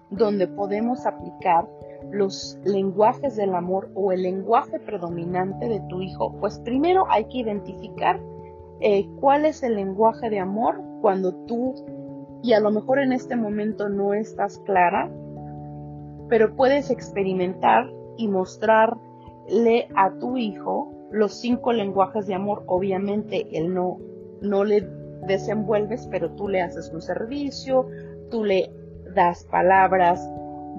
donde 0.09 0.47
podemos 0.47 1.05
aplicar 1.05 1.67
los 2.11 2.59
lenguajes 2.65 3.35
del 3.35 3.55
amor 3.55 3.89
o 3.95 4.11
el 4.11 4.23
lenguaje 4.23 4.79
predominante 4.79 5.67
de 5.69 5.79
tu 5.89 6.01
hijo? 6.01 6.33
Pues 6.39 6.59
primero 6.59 7.05
hay 7.09 7.25
que 7.25 7.37
identificar 7.39 8.19
eh, 8.85 9.07
cuál 9.21 9.45
es 9.45 9.63
el 9.63 9.75
lenguaje 9.75 10.29
de 10.29 10.39
amor 10.39 10.81
cuando 11.01 11.33
tú, 11.45 11.73
y 12.43 12.51
a 12.51 12.59
lo 12.59 12.69
mejor 12.69 12.99
en 12.99 13.13
este 13.13 13.37
momento 13.37 13.87
no 13.87 14.13
estás 14.13 14.59
clara, 14.65 15.09
pero 16.27 16.53
puedes 16.57 16.91
experimentar 16.91 17.89
y 18.17 18.27
mostrarle 18.27 19.87
a 19.95 20.11
tu 20.19 20.35
hijo 20.35 20.91
los 21.11 21.33
cinco 21.33 21.71
lenguajes 21.71 22.27
de 22.27 22.33
amor. 22.33 22.63
Obviamente 22.67 23.47
él 23.57 23.73
no, 23.73 23.99
no 24.41 24.65
le 24.65 24.85
desenvuelves, 25.27 26.05
pero 26.11 26.31
tú 26.31 26.49
le 26.49 26.61
haces 26.61 26.91
un 26.93 27.01
servicio, 27.01 27.87
tú 28.29 28.43
le 28.43 28.69
das 29.15 29.45
palabras 29.45 30.29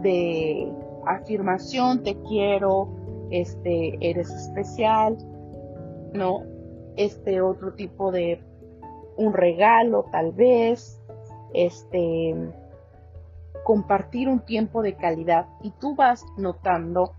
de 0.02 0.70
afirmación, 1.06 2.02
te 2.02 2.16
quiero, 2.28 2.86
este, 3.30 3.96
eres 4.02 4.30
especial, 4.30 5.16
¿no? 6.12 6.53
Este 6.96 7.40
otro 7.40 7.74
tipo 7.74 8.12
de 8.12 8.42
un 9.16 9.32
regalo 9.32 10.06
tal 10.10 10.32
vez, 10.32 11.00
este, 11.52 12.34
compartir 13.64 14.28
un 14.28 14.40
tiempo 14.40 14.82
de 14.82 14.94
calidad 14.94 15.46
y 15.62 15.70
tú 15.72 15.94
vas 15.94 16.24
notando 16.36 17.12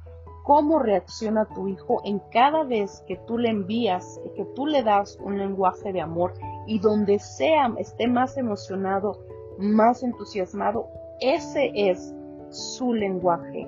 cómo 0.44 0.78
reacciona 0.78 1.46
tu 1.46 1.68
hijo 1.68 2.02
en 2.06 2.20
cada 2.32 2.64
vez 2.64 3.04
que 3.08 3.18
tú 3.26 3.38
le 3.38 3.50
envías, 3.50 4.22
que 4.36 4.46
tú 4.56 4.68
le 4.68 4.84
das 4.84 5.18
un 5.24 5.40
lenguaje 5.40 5.92
de 5.92 6.02
amor 6.02 6.34
y 6.68 6.80
donde 6.80 7.18
sea, 7.18 7.74
esté 7.78 8.08
más 8.08 8.38
emocionado, 8.38 9.20
más 9.58 10.04
entusiasmado, 10.04 10.88
ese 11.20 11.72
es 11.74 12.14
su 12.50 12.94
lenguaje 12.94 13.68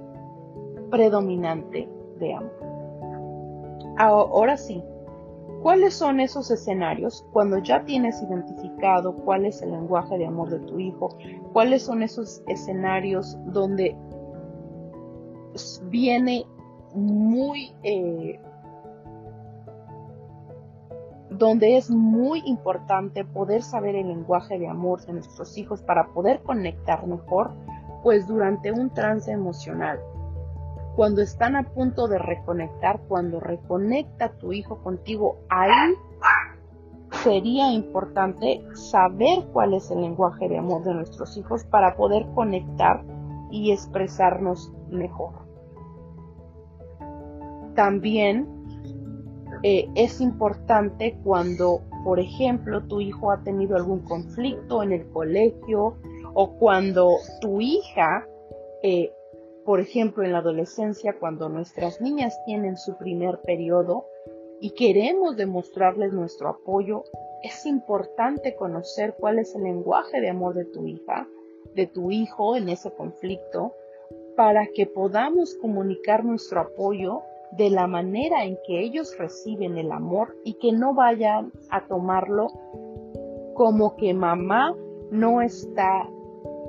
predominante 0.91 1.89
de 2.19 2.33
amor. 2.35 2.51
Ahora 3.97 4.55
sí, 4.55 4.83
¿Cuáles 5.61 5.95
son 5.95 6.19
esos 6.19 6.51
escenarios 6.51 7.25
cuando 7.33 7.57
ya 7.57 7.83
tienes 7.83 8.21
identificado 8.21 9.15
cuál 9.15 9.45
es 9.45 9.61
el 9.61 9.71
lenguaje 9.71 10.17
de 10.17 10.25
amor 10.25 10.49
de 10.49 10.59
tu 10.59 10.79
hijo? 10.79 11.09
¿Cuáles 11.51 11.83
son 11.83 12.03
esos 12.03 12.41
escenarios 12.47 13.37
donde 13.45 13.95
viene 15.89 16.45
muy... 16.93 17.73
Eh, 17.83 18.39
donde 21.29 21.77
es 21.77 21.91
muy 21.91 22.41
importante 22.45 23.23
poder 23.23 23.61
saber 23.61 23.95
el 23.95 24.07
lenguaje 24.07 24.57
de 24.57 24.67
amor 24.67 25.05
de 25.05 25.13
nuestros 25.13 25.55
hijos 25.57 25.83
para 25.83 26.07
poder 26.07 26.41
conectar 26.41 27.05
mejor, 27.05 27.51
pues 28.01 28.27
durante 28.27 28.71
un 28.71 28.89
trance 28.91 29.31
emocional 29.31 29.99
cuando 30.97 31.21
están 31.21 31.55
a 31.55 31.61
punto 31.61 32.07
de 32.07 32.17
reconectar, 32.17 32.99
cuando 33.07 33.39
reconecta 33.39 34.29
tu 34.39 34.51
hijo 34.51 34.81
contigo, 34.81 35.37
ahí 35.47 35.93
sería 37.23 37.71
importante 37.71 38.63
saber 38.73 39.45
cuál 39.53 39.75
es 39.75 39.91
el 39.91 40.01
lenguaje 40.01 40.49
de 40.49 40.57
amor 40.57 40.83
de 40.83 40.95
nuestros 40.95 41.37
hijos 41.37 41.63
para 41.65 41.95
poder 41.95 42.25
conectar 42.33 43.03
y 43.51 43.71
expresarnos 43.71 44.73
mejor. 44.89 45.33
También 47.75 48.47
eh, 49.61 49.87
es 49.93 50.19
importante 50.19 51.15
cuando, 51.23 51.81
por 52.03 52.19
ejemplo, 52.19 52.81
tu 52.87 53.01
hijo 53.01 53.29
ha 53.29 53.43
tenido 53.43 53.75
algún 53.75 53.99
conflicto 53.99 54.81
en 54.81 54.93
el 54.93 55.07
colegio 55.11 55.95
o 56.33 56.53
cuando 56.57 57.07
tu 57.39 57.61
hija 57.61 58.25
eh, 58.81 59.11
por 59.67 59.81
ejemplo, 59.81 60.23
en 60.23 60.31
la 60.31 60.37
adolescencia, 60.37 61.17
cuando 61.19 61.49
nuestras 61.49 61.99
niñas 61.99 62.41
tienen 62.45 62.77
su 62.77 62.95
primer 62.95 63.41
periodo 63.41 64.05
y 64.61 64.71
queremos 64.71 65.35
demostrarles 65.35 66.13
nuestro 66.13 66.47
apoyo, 66.47 67.03
es 67.43 67.65
importante 67.65 68.55
conocer 68.55 69.15
cuál 69.19 69.39
es 69.39 69.53
el 69.55 69.63
lenguaje 69.63 70.21
de 70.21 70.29
amor 70.29 70.55
de 70.55 70.63
tu 70.63 70.87
hija, 70.87 71.27
de 71.75 71.85
tu 71.85 72.11
hijo 72.11 72.55
en 72.55 72.69
ese 72.69 72.91
conflicto, 72.91 73.73
para 74.37 74.67
que 74.67 74.85
podamos 74.85 75.53
comunicar 75.55 76.23
nuestro 76.23 76.61
apoyo 76.61 77.23
de 77.51 77.69
la 77.69 77.87
manera 77.87 78.45
en 78.45 78.57
que 78.65 78.79
ellos 78.79 79.17
reciben 79.17 79.77
el 79.77 79.91
amor 79.91 80.33
y 80.45 80.53
que 80.59 80.71
no 80.71 80.93
vayan 80.93 81.51
a 81.71 81.85
tomarlo 81.87 82.47
como 83.53 83.97
que 83.97 84.13
mamá 84.13 84.73
no 85.11 85.41
está 85.41 86.09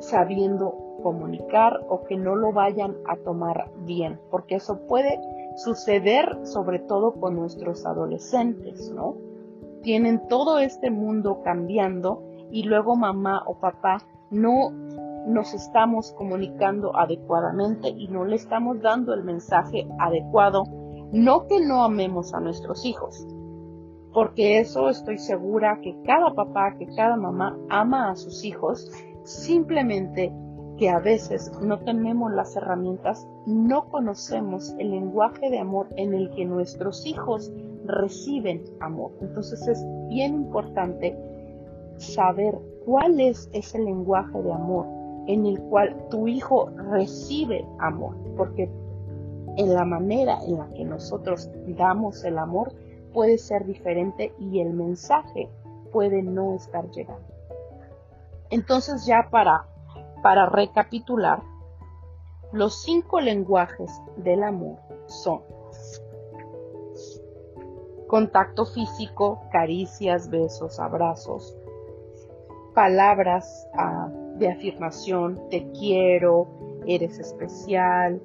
sabiendo 0.00 0.87
comunicar 1.02 1.80
o 1.88 2.04
que 2.04 2.16
no 2.16 2.36
lo 2.36 2.52
vayan 2.52 2.96
a 3.06 3.16
tomar 3.16 3.70
bien, 3.84 4.20
porque 4.30 4.56
eso 4.56 4.80
puede 4.86 5.20
suceder 5.56 6.38
sobre 6.44 6.78
todo 6.78 7.14
con 7.14 7.36
nuestros 7.36 7.84
adolescentes, 7.86 8.90
¿no? 8.94 9.16
Tienen 9.82 10.26
todo 10.28 10.58
este 10.58 10.90
mundo 10.90 11.40
cambiando 11.42 12.22
y 12.50 12.62
luego 12.64 12.96
mamá 12.96 13.42
o 13.46 13.58
papá 13.58 13.98
no 14.30 14.70
nos 15.26 15.52
estamos 15.54 16.12
comunicando 16.12 16.96
adecuadamente 16.96 17.88
y 17.88 18.08
no 18.08 18.24
le 18.24 18.36
estamos 18.36 18.80
dando 18.80 19.12
el 19.12 19.24
mensaje 19.24 19.86
adecuado, 19.98 20.64
no 21.12 21.46
que 21.46 21.60
no 21.60 21.84
amemos 21.84 22.34
a 22.34 22.40
nuestros 22.40 22.84
hijos, 22.84 23.26
porque 24.12 24.58
eso 24.58 24.88
estoy 24.88 25.18
segura 25.18 25.80
que 25.82 25.96
cada 26.04 26.34
papá, 26.34 26.76
que 26.78 26.86
cada 26.94 27.16
mamá 27.16 27.58
ama 27.68 28.10
a 28.10 28.16
sus 28.16 28.44
hijos, 28.44 28.90
simplemente 29.24 30.32
que 30.78 30.88
a 30.88 31.00
veces 31.00 31.50
no 31.60 31.78
tenemos 31.80 32.32
las 32.32 32.54
herramientas, 32.56 33.26
no 33.46 33.88
conocemos 33.88 34.74
el 34.78 34.92
lenguaje 34.92 35.50
de 35.50 35.58
amor 35.58 35.88
en 35.96 36.14
el 36.14 36.30
que 36.30 36.44
nuestros 36.44 37.04
hijos 37.04 37.52
reciben 37.84 38.64
amor. 38.80 39.12
Entonces 39.20 39.66
es 39.66 39.84
bien 40.08 40.34
importante 40.34 41.18
saber 41.96 42.56
cuál 42.84 43.20
es 43.20 43.50
ese 43.52 43.78
lenguaje 43.80 44.40
de 44.40 44.52
amor 44.52 44.86
en 45.26 45.46
el 45.46 45.60
cual 45.62 45.96
tu 46.10 46.28
hijo 46.28 46.70
recibe 46.90 47.66
amor, 47.80 48.16
porque 48.36 48.70
en 49.56 49.74
la 49.74 49.84
manera 49.84 50.38
en 50.46 50.58
la 50.58 50.68
que 50.70 50.84
nosotros 50.84 51.50
damos 51.76 52.24
el 52.24 52.38
amor 52.38 52.72
puede 53.12 53.36
ser 53.36 53.66
diferente 53.66 54.32
y 54.38 54.60
el 54.60 54.72
mensaje 54.72 55.50
puede 55.92 56.22
no 56.22 56.54
estar 56.54 56.88
llegando. 56.90 57.26
Entonces 58.50 59.04
ya 59.04 59.28
para 59.30 59.66
para 60.22 60.46
recapitular, 60.46 61.42
los 62.52 62.82
cinco 62.82 63.20
lenguajes 63.20 63.90
del 64.16 64.42
amor 64.42 64.78
son 65.06 65.42
contacto 68.08 68.64
físico, 68.64 69.42
caricias, 69.52 70.30
besos, 70.30 70.80
abrazos, 70.80 71.56
palabras 72.74 73.68
ah, 73.74 74.08
de 74.36 74.48
afirmación, 74.48 75.38
te 75.50 75.70
quiero, 75.72 76.48
eres 76.86 77.18
especial, 77.18 78.20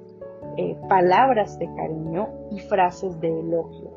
eh, 0.56 0.76
palabras 0.88 1.58
de 1.58 1.66
cariño 1.74 2.28
y 2.50 2.60
frases 2.60 3.20
de 3.20 3.40
elogio, 3.40 3.90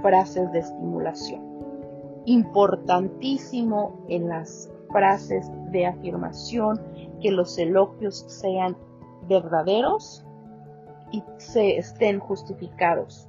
frases 0.00 0.50
de 0.52 0.60
estimulación. 0.60 1.42
Importantísimo 2.26 4.04
en 4.08 4.28
las 4.28 4.70
frases 4.96 5.50
de 5.72 5.84
afirmación 5.84 6.80
que 7.20 7.30
los 7.30 7.58
elogios 7.58 8.24
sean 8.28 8.74
verdaderos 9.28 10.24
y 11.12 11.22
se 11.36 11.76
estén 11.76 12.18
justificados. 12.18 13.28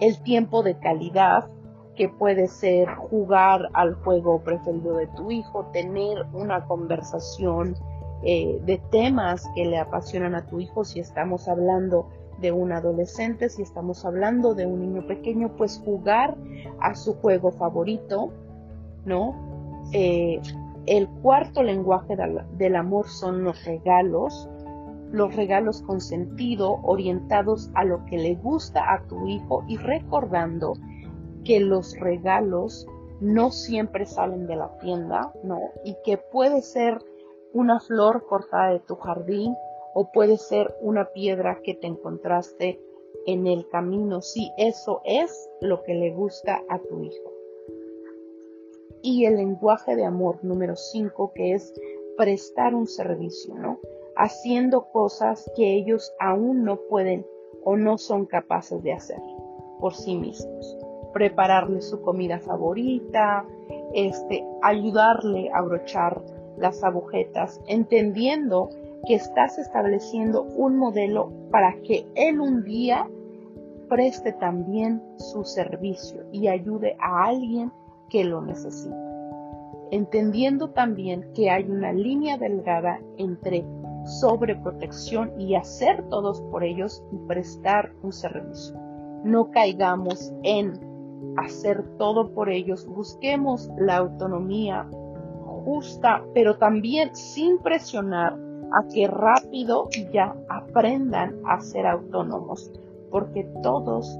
El 0.00 0.20
tiempo 0.24 0.64
de 0.64 0.76
calidad 0.80 1.48
que 1.94 2.08
puede 2.08 2.48
ser 2.48 2.88
jugar 2.96 3.68
al 3.72 3.94
juego 3.94 4.40
preferido 4.40 4.96
de 4.96 5.06
tu 5.08 5.30
hijo, 5.30 5.66
tener 5.72 6.26
una 6.32 6.64
conversación 6.64 7.76
eh, 8.24 8.60
de 8.64 8.78
temas 8.90 9.48
que 9.54 9.64
le 9.64 9.78
apasionan 9.78 10.34
a 10.34 10.44
tu 10.44 10.58
hijo, 10.58 10.84
si 10.84 10.98
estamos 10.98 11.46
hablando 11.46 12.08
de 12.40 12.50
un 12.50 12.72
adolescente, 12.72 13.48
si 13.48 13.62
estamos 13.62 14.04
hablando 14.04 14.54
de 14.54 14.66
un 14.66 14.80
niño 14.80 15.06
pequeño, 15.06 15.56
pues 15.56 15.80
jugar 15.84 16.36
a 16.80 16.96
su 16.96 17.14
juego 17.14 17.52
favorito, 17.52 18.32
¿no? 19.04 19.47
Eh, 19.92 20.40
el 20.86 21.08
cuarto 21.22 21.62
lenguaje 21.62 22.16
del 22.56 22.76
amor 22.76 23.08
son 23.08 23.44
los 23.44 23.62
regalos, 23.64 24.48
los 25.12 25.34
regalos 25.36 25.82
con 25.82 26.00
sentido, 26.00 26.80
orientados 26.82 27.70
a 27.74 27.84
lo 27.84 28.04
que 28.06 28.18
le 28.18 28.34
gusta 28.36 28.92
a 28.92 29.02
tu 29.06 29.26
hijo 29.26 29.64
y 29.68 29.76
recordando 29.76 30.74
que 31.44 31.60
los 31.60 31.98
regalos 31.98 32.86
no 33.20 33.50
siempre 33.50 34.06
salen 34.06 34.46
de 34.46 34.56
la 34.56 34.78
tienda, 34.78 35.32
¿no? 35.42 35.60
Y 35.84 35.96
que 36.04 36.18
puede 36.18 36.62
ser 36.62 36.98
una 37.52 37.80
flor 37.80 38.26
cortada 38.26 38.72
de 38.72 38.80
tu 38.80 38.96
jardín 38.96 39.54
o 39.94 40.10
puede 40.12 40.36
ser 40.36 40.74
una 40.80 41.06
piedra 41.06 41.60
que 41.62 41.74
te 41.74 41.86
encontraste 41.86 42.80
en 43.26 43.46
el 43.46 43.68
camino, 43.68 44.22
si 44.22 44.52
eso 44.56 45.00
es 45.04 45.50
lo 45.60 45.82
que 45.82 45.94
le 45.94 46.12
gusta 46.12 46.62
a 46.68 46.78
tu 46.78 47.02
hijo. 47.02 47.37
Y 49.02 49.24
el 49.24 49.36
lenguaje 49.36 49.96
de 49.96 50.04
amor 50.04 50.38
número 50.42 50.76
5, 50.76 51.32
que 51.34 51.54
es 51.54 51.72
prestar 52.16 52.74
un 52.74 52.86
servicio, 52.86 53.54
¿no? 53.54 53.78
Haciendo 54.16 54.90
cosas 54.90 55.50
que 55.56 55.74
ellos 55.74 56.12
aún 56.18 56.64
no 56.64 56.80
pueden 56.88 57.24
o 57.64 57.76
no 57.76 57.98
son 57.98 58.26
capaces 58.26 58.82
de 58.82 58.92
hacer 58.92 59.20
por 59.80 59.94
sí 59.94 60.16
mismos 60.16 60.78
prepararle 61.12 61.82
su 61.82 62.00
comida 62.02 62.38
favorita, 62.38 63.44
este, 63.94 64.44
ayudarle 64.62 65.50
a 65.52 65.62
brochar 65.62 66.22
las 66.56 66.82
agujetas, 66.84 67.60
entendiendo 67.66 68.68
que 69.06 69.14
estás 69.14 69.58
estableciendo 69.58 70.42
un 70.42 70.76
modelo 70.76 71.32
para 71.50 71.74
que 71.82 72.06
él 72.14 72.40
un 72.40 72.64
día 72.64 73.08
preste 73.88 74.32
también 74.32 75.02
su 75.16 75.44
servicio 75.44 76.24
y 76.32 76.48
ayude 76.48 76.96
a 77.00 77.24
alguien 77.24 77.72
que 78.08 78.24
lo 78.24 78.40
necesite. 78.40 78.94
Entendiendo 79.90 80.70
también 80.70 81.32
que 81.34 81.50
hay 81.50 81.64
una 81.64 81.92
línea 81.92 82.36
delgada 82.36 83.00
entre 83.16 83.64
sobreprotección 84.20 85.38
y 85.40 85.54
hacer 85.54 86.08
todos 86.08 86.40
por 86.50 86.64
ellos 86.64 87.02
y 87.12 87.16
prestar 87.26 87.92
un 88.02 88.12
servicio. 88.12 88.78
No 89.24 89.50
caigamos 89.50 90.32
en 90.42 90.72
hacer 91.36 91.82
todo 91.98 92.32
por 92.32 92.48
ellos, 92.48 92.86
busquemos 92.86 93.70
la 93.78 93.96
autonomía 93.96 94.88
justa, 95.64 96.24
pero 96.34 96.56
también 96.56 97.14
sin 97.14 97.58
presionar 97.58 98.36
a 98.72 98.86
que 98.92 99.06
rápido 99.06 99.88
ya 100.12 100.34
aprendan 100.48 101.36
a 101.46 101.60
ser 101.60 101.86
autónomos, 101.86 102.70
porque 103.10 103.44
todos 103.62 104.18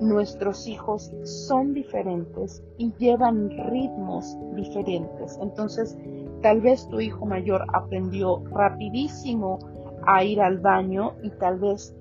nuestros 0.00 0.66
hijos 0.66 1.10
son 1.24 1.74
diferentes 1.74 2.62
y 2.76 2.92
llevan 2.98 3.50
ritmos 3.50 4.36
diferentes. 4.54 5.38
Entonces, 5.40 5.96
tal 6.42 6.60
vez 6.60 6.88
tu 6.88 7.00
hijo 7.00 7.26
mayor 7.26 7.64
aprendió 7.72 8.42
rapidísimo 8.50 9.58
a 10.06 10.22
ir 10.24 10.40
al 10.40 10.58
baño 10.58 11.14
y 11.22 11.30
tal 11.30 11.58
vez 11.58 11.94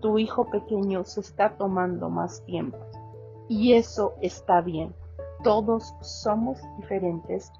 tu 0.00 0.18
hijo 0.18 0.48
pequeño 0.50 1.04
se 1.04 1.20
está 1.20 1.56
tomando 1.56 2.08
más 2.10 2.44
tiempo. 2.44 2.78
Y 3.48 3.72
eso 3.72 4.14
está 4.20 4.60
bien. 4.60 4.94
Todos 5.42 5.94
somos 6.00 6.58
diferentes 6.78 7.50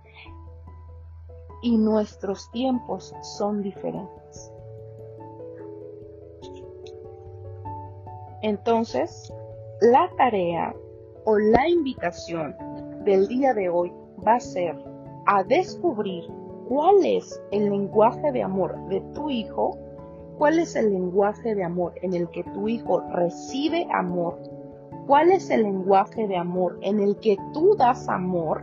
y 1.62 1.76
nuestros 1.76 2.51
tiempos 2.51 3.14
son 3.22 3.62
diferentes. 3.62 4.53
Entonces, 8.43 9.33
la 9.81 10.11
tarea 10.16 10.74
o 11.24 11.39
la 11.39 11.68
invitación 11.68 12.55
del 13.05 13.28
día 13.28 13.55
de 13.55 13.68
hoy 13.68 13.93
va 14.26 14.35
a 14.35 14.41
ser 14.41 14.76
a 15.26 15.43
descubrir 15.45 16.24
cuál 16.68 17.05
es 17.05 17.41
el 17.51 17.70
lenguaje 17.70 18.33
de 18.33 18.43
amor 18.43 18.76
de 18.89 19.01
tu 19.14 19.31
hijo, 19.31 19.76
cuál 20.39 20.59
es 20.59 20.76
el 20.76 20.93
lenguaje 20.93 21.55
de 21.55 21.64
amor 21.64 21.95
en 22.03 22.14
el 22.14 22.28
que 22.31 22.45
tu 22.45 22.68
hijo 22.68 23.01
recibe 23.12 23.87
amor 23.93 24.39
cuál 25.11 25.33
es 25.33 25.51
el 25.51 25.64
lenguaje 25.64 26.28
de 26.28 26.37
amor 26.37 26.78
en 26.83 27.01
el 27.01 27.16
que 27.16 27.37
tú 27.53 27.74
das 27.76 28.09
amor 28.09 28.62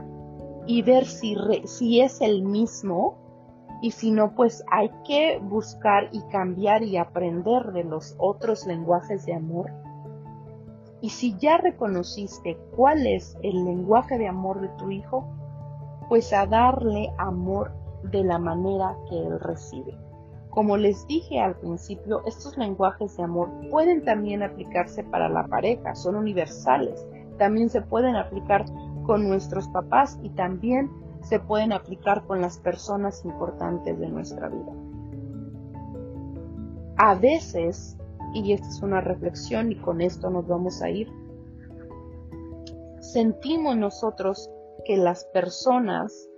y 0.65 0.81
ver 0.81 1.05
si, 1.05 1.35
si 1.65 1.99
es 1.99 2.21
el 2.21 2.41
mismo 2.41 3.17
y 3.81 3.91
si 3.91 4.11
no, 4.11 4.33
pues 4.33 4.63
hay 4.71 4.89
que 5.05 5.39
buscar 5.39 6.07
y 6.13 6.21
cambiar 6.31 6.83
y 6.83 6.95
aprender 6.95 7.73
de 7.73 7.83
los 7.83 8.15
otros 8.17 8.65
lenguajes 8.65 9.25
de 9.25 9.33
amor. 9.33 9.73
Y 11.01 11.09
si 11.09 11.37
ya 11.37 11.57
reconociste 11.57 12.57
cuál 12.75 13.05
es 13.05 13.37
el 13.43 13.63
lenguaje 13.65 14.17
de 14.17 14.27
amor 14.27 14.61
de 14.61 14.69
tu 14.77 14.89
hijo, 14.91 15.27
pues 16.09 16.33
a 16.33 16.45
darle 16.45 17.11
amor 17.17 17.71
de 18.03 18.23
la 18.23 18.39
manera 18.39 18.95
que 19.09 19.17
él 19.17 19.39
recibe. 19.39 19.97
Como 20.49 20.75
les 20.77 21.05
dije 21.05 21.39
al 21.39 21.55
principio, 21.57 22.23
estos 22.25 22.57
lenguajes 22.57 23.15
de 23.15 23.23
amor 23.23 23.49
pueden 23.69 24.03
también 24.03 24.41
aplicarse 24.41 25.03
para 25.03 25.29
la 25.29 25.45
pareja, 25.45 25.93
son 25.93 26.15
universales. 26.15 27.05
También 27.37 27.69
se 27.69 27.81
pueden 27.81 28.15
aplicar 28.15 28.65
con 29.05 29.27
nuestros 29.27 29.67
papás 29.67 30.17
y 30.23 30.29
también 30.31 30.89
se 31.21 31.39
pueden 31.39 31.73
aplicar 31.73 32.25
con 32.25 32.41
las 32.41 32.57
personas 32.57 33.23
importantes 33.25 33.99
de 33.99 34.07
nuestra 34.09 34.49
vida. 34.49 34.71
A 36.97 37.13
veces, 37.15 37.96
y 38.33 38.53
esta 38.53 38.67
es 38.67 38.81
una 38.81 39.01
reflexión 39.01 39.71
y 39.71 39.75
con 39.75 40.01
esto 40.01 40.29
nos 40.29 40.47
vamos 40.47 40.81
a 40.81 40.89
ir, 40.89 41.09
sentimos 42.99 43.77
nosotros 43.77 44.49
que 44.85 44.97
las 44.97 45.25
personas 45.25 46.29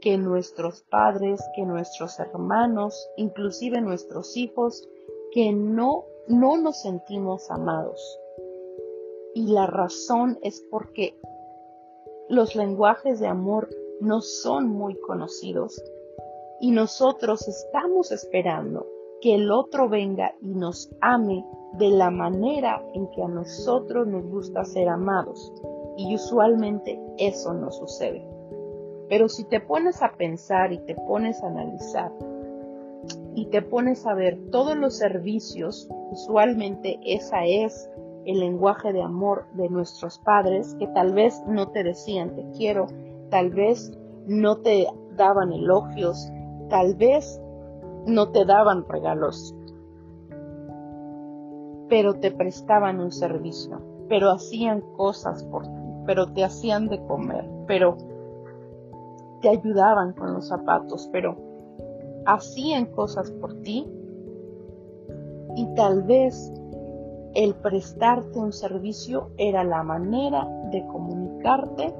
que 0.00 0.16
nuestros 0.16 0.82
padres, 0.82 1.40
que 1.54 1.62
nuestros 1.62 2.18
hermanos, 2.18 3.08
inclusive 3.16 3.80
nuestros 3.80 4.36
hijos, 4.36 4.88
que 5.32 5.52
no, 5.52 6.04
no 6.28 6.56
nos 6.56 6.82
sentimos 6.82 7.50
amados. 7.50 8.00
Y 9.34 9.48
la 9.48 9.66
razón 9.66 10.38
es 10.42 10.64
porque 10.70 11.18
los 12.28 12.54
lenguajes 12.54 13.20
de 13.20 13.26
amor 13.26 13.68
no 14.00 14.20
son 14.20 14.68
muy 14.68 14.94
conocidos 15.00 15.82
y 16.60 16.70
nosotros 16.70 17.46
estamos 17.48 18.12
esperando 18.12 18.86
que 19.20 19.34
el 19.34 19.50
otro 19.50 19.88
venga 19.88 20.34
y 20.40 20.54
nos 20.54 20.90
ame 21.00 21.44
de 21.74 21.90
la 21.90 22.10
manera 22.10 22.82
en 22.94 23.08
que 23.10 23.22
a 23.22 23.28
nosotros 23.28 24.06
nos 24.06 24.24
gusta 24.24 24.64
ser 24.64 24.88
amados. 24.88 25.52
Y 25.96 26.14
usualmente 26.14 27.00
eso 27.18 27.52
no 27.54 27.70
sucede. 27.70 28.24
Pero 29.08 29.28
si 29.28 29.44
te 29.44 29.60
pones 29.60 30.02
a 30.02 30.12
pensar 30.16 30.72
y 30.72 30.78
te 30.78 30.94
pones 30.94 31.42
a 31.42 31.48
analizar 31.48 32.12
y 33.34 33.46
te 33.46 33.62
pones 33.62 34.06
a 34.06 34.14
ver 34.14 34.38
todos 34.50 34.76
los 34.76 34.96
servicios, 34.96 35.88
usualmente 36.10 36.98
esa 37.04 37.44
es 37.44 37.90
el 38.26 38.40
lenguaje 38.40 38.92
de 38.92 39.02
amor 39.02 39.46
de 39.54 39.68
nuestros 39.70 40.18
padres 40.18 40.74
que 40.78 40.86
tal 40.88 41.14
vez 41.14 41.42
no 41.46 41.68
te 41.68 41.82
decían 41.82 42.34
te 42.34 42.44
quiero, 42.56 42.86
tal 43.30 43.50
vez 43.50 43.90
no 44.26 44.58
te 44.58 44.86
daban 45.16 45.52
elogios, 45.52 46.30
tal 46.68 46.94
vez 46.94 47.40
no 48.06 48.30
te 48.30 48.44
daban 48.44 48.84
regalos, 48.88 49.54
pero 51.88 52.14
te 52.14 52.30
prestaban 52.30 53.00
un 53.00 53.12
servicio, 53.12 53.80
pero 54.08 54.30
hacían 54.30 54.82
cosas 54.96 55.44
por 55.44 55.64
ti, 55.64 55.82
pero 56.06 56.32
te 56.32 56.44
hacían 56.44 56.88
de 56.88 57.02
comer, 57.04 57.48
pero 57.66 57.96
te 59.40 59.48
ayudaban 59.48 60.12
con 60.12 60.34
los 60.34 60.48
zapatos, 60.48 61.08
pero 61.12 61.36
hacían 62.26 62.86
cosas 62.86 63.30
por 63.32 63.54
ti 63.62 63.86
y 65.56 65.74
tal 65.74 66.02
vez 66.02 66.52
el 67.34 67.54
prestarte 67.54 68.38
un 68.38 68.52
servicio 68.52 69.30
era 69.36 69.64
la 69.64 69.82
manera 69.82 70.46
de 70.70 70.84
comunicarte 70.86 71.94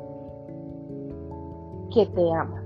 que 1.93 2.07
te 2.07 2.33
aman. 2.33 2.58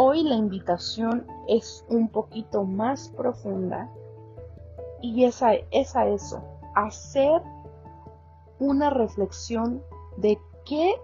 Hoy 0.00 0.22
la 0.22 0.36
invitación 0.36 1.26
es 1.48 1.84
un 1.88 2.08
poquito 2.08 2.62
más 2.62 3.08
profunda 3.16 3.90
y 5.02 5.24
es 5.24 5.42
a, 5.42 5.54
es 5.72 5.96
a 5.96 6.06
eso, 6.06 6.40
hacer 6.76 7.42
una 8.60 8.90
reflexión 8.90 9.82
de 10.16 10.38
qué, 10.64 10.94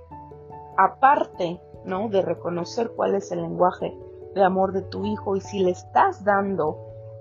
aparte, 0.76 1.60
¿no? 1.84 2.08
De 2.08 2.22
reconocer 2.22 2.92
cuál 2.94 3.16
es 3.16 3.32
el 3.32 3.42
lenguaje 3.42 3.98
de 4.32 4.44
amor 4.44 4.72
de 4.72 4.82
tu 4.82 5.04
hijo 5.04 5.34
y 5.34 5.40
si 5.40 5.64
le 5.64 5.72
estás 5.72 6.22
dando 6.22 6.78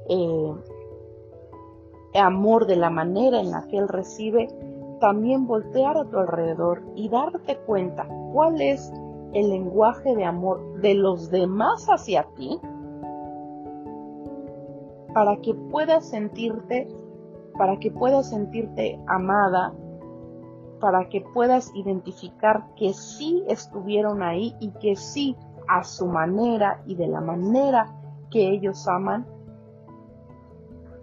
eh, 0.10 0.54
amor 2.14 2.68
de 2.68 2.76
la 2.76 2.92
manera 2.92 3.40
en 3.40 3.50
la 3.50 3.66
que 3.68 3.80
él 3.80 3.88
recibe, 3.88 4.48
también 5.00 5.48
voltear 5.48 5.98
a 5.98 6.06
tu 6.06 6.20
alrededor 6.20 6.84
y 6.94 7.10
darte 7.10 7.58
cuenta 7.66 8.08
cuál 8.32 8.62
es 8.62 8.94
el 9.34 9.50
lenguaje 9.50 10.16
de 10.16 10.26
amor 10.26 10.82
de 10.82 10.96
los 10.96 11.30
demás 11.30 11.88
hacia 11.88 12.24
ti 12.36 12.60
para 15.14 15.38
que 15.38 15.54
puedas 15.54 16.08
sentirte 16.10 16.88
para 17.58 17.78
que 17.78 17.92
puedas 17.92 18.30
sentirte 18.30 19.00
amada 19.08 19.74
para 20.80 21.08
que 21.08 21.22
puedas 21.22 21.74
identificar 21.76 22.66
que 22.76 22.94
sí 22.94 23.44
estuvieron 23.48 24.22
ahí 24.22 24.56
y 24.60 24.72
que 24.72 24.96
sí 24.96 25.36
a 25.68 25.84
su 25.84 26.08
manera 26.08 26.84
y 26.86 26.96
de 26.96 27.08
la 27.08 27.22
manera 27.22 27.96
que 28.30 28.50
ellos 28.50 28.88
aman 28.88 29.26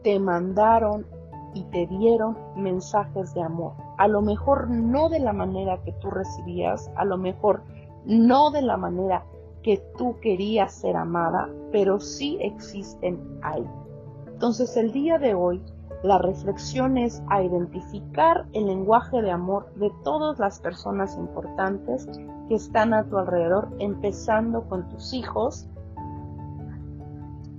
te 0.03 0.19
mandaron 0.19 1.07
y 1.55 1.65
te 1.65 1.87
dieron 1.87 2.37
mensajes 2.57 3.35
de 3.35 3.43
amor. 3.43 3.73
A 3.99 4.07
lo 4.09 4.23
mejor 4.23 4.69
no 4.71 5.09
de 5.09 5.21
la 5.21 5.33
manera 5.33 5.83
que 5.83 5.93
tú 5.93 6.11
recibías, 6.11 6.91
a 6.97 7.05
lo 7.05 7.17
mejor 7.19 7.63
no 8.05 8.51
de 8.51 8.63
la 8.63 8.77
manera 8.77 9.25
que 9.63 9.83
tú 9.97 10.17
querías 10.21 10.73
ser 10.73 10.97
amada, 10.97 11.49
pero 11.73 12.01
sí 12.01 12.39
existen 12.41 13.21
ahí. 13.43 13.65
Entonces 14.27 14.77
el 14.77 14.93
día 14.93 15.19
de 15.19 15.35
hoy 15.35 15.63
la 16.03 16.17
reflexión 16.17 16.97
es 16.97 17.23
a 17.29 17.43
identificar 17.43 18.47
el 18.55 18.67
lenguaje 18.67 19.21
de 19.21 19.31
amor 19.31 19.71
de 19.75 19.93
todas 20.03 20.39
las 20.39 20.59
personas 20.61 21.15
importantes 21.17 22.09
que 22.49 22.55
están 22.55 22.95
a 22.95 23.05
tu 23.05 23.19
alrededor, 23.19 23.69
empezando 23.79 24.67
con 24.67 24.89
tus 24.89 25.13
hijos, 25.13 25.69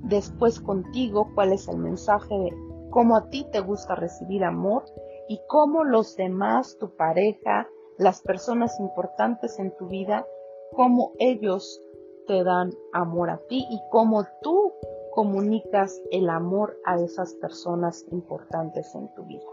después 0.04 0.60
contigo, 0.60 1.30
cuál 1.36 1.54
es 1.54 1.68
el 1.68 1.78
mensaje 1.78 2.34
de 2.36 2.58
cómo 2.90 3.16
a 3.16 3.30
ti 3.30 3.46
te 3.52 3.60
gusta 3.60 3.94
recibir 3.94 4.44
amor 4.44 4.86
y 5.30 5.40
cómo 5.48 5.84
los 5.84 6.16
demás, 6.16 6.78
tu 6.80 6.96
pareja, 6.96 7.68
las 8.02 8.20
personas 8.24 8.80
importantes 8.80 9.60
en 9.60 9.70
tu 9.78 9.86
vida, 9.88 10.26
cómo 10.74 11.12
ellos 11.20 11.80
te 12.26 12.44
dan 12.44 12.72
amor 12.94 13.30
a 13.30 13.38
ti 13.48 13.64
y 13.70 13.80
cómo 13.92 14.26
tú 14.42 14.74
comunicas 15.12 16.02
el 16.10 16.32
amor 16.32 16.76
a 16.84 17.00
esas 17.00 17.36
personas 17.36 18.04
importantes 18.12 18.96
en 18.96 19.14
tu 19.14 19.24
vida. 19.26 19.46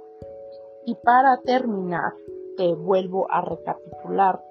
Y 0.87 0.95
para 0.95 1.43
terminar, 1.43 2.15
te 2.57 2.75
vuelvo 2.75 3.31
a 3.31 3.43
recapitular 3.43 4.43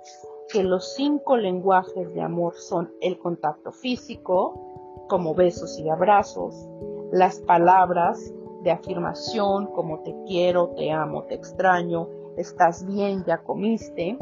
que 0.49 0.63
los 0.63 0.93
cinco 0.93 1.35
lenguajes 1.35 2.13
de 2.13 2.21
amor 2.21 2.53
son 2.53 2.93
el 3.01 3.17
contacto 3.17 3.71
físico, 3.71 5.07
como 5.09 5.33
besos 5.33 5.79
y 5.79 5.89
abrazos, 5.89 6.69
las 7.11 7.39
palabras 7.39 8.31
de 8.61 8.69
afirmación 8.69 9.65
como 9.67 10.01
te 10.01 10.15
quiero, 10.27 10.69
te 10.75 10.91
amo, 10.91 11.23
te 11.23 11.33
extraño, 11.33 12.07
estás 12.37 12.85
bien, 12.85 13.23
ya 13.25 13.39
comiste, 13.39 14.17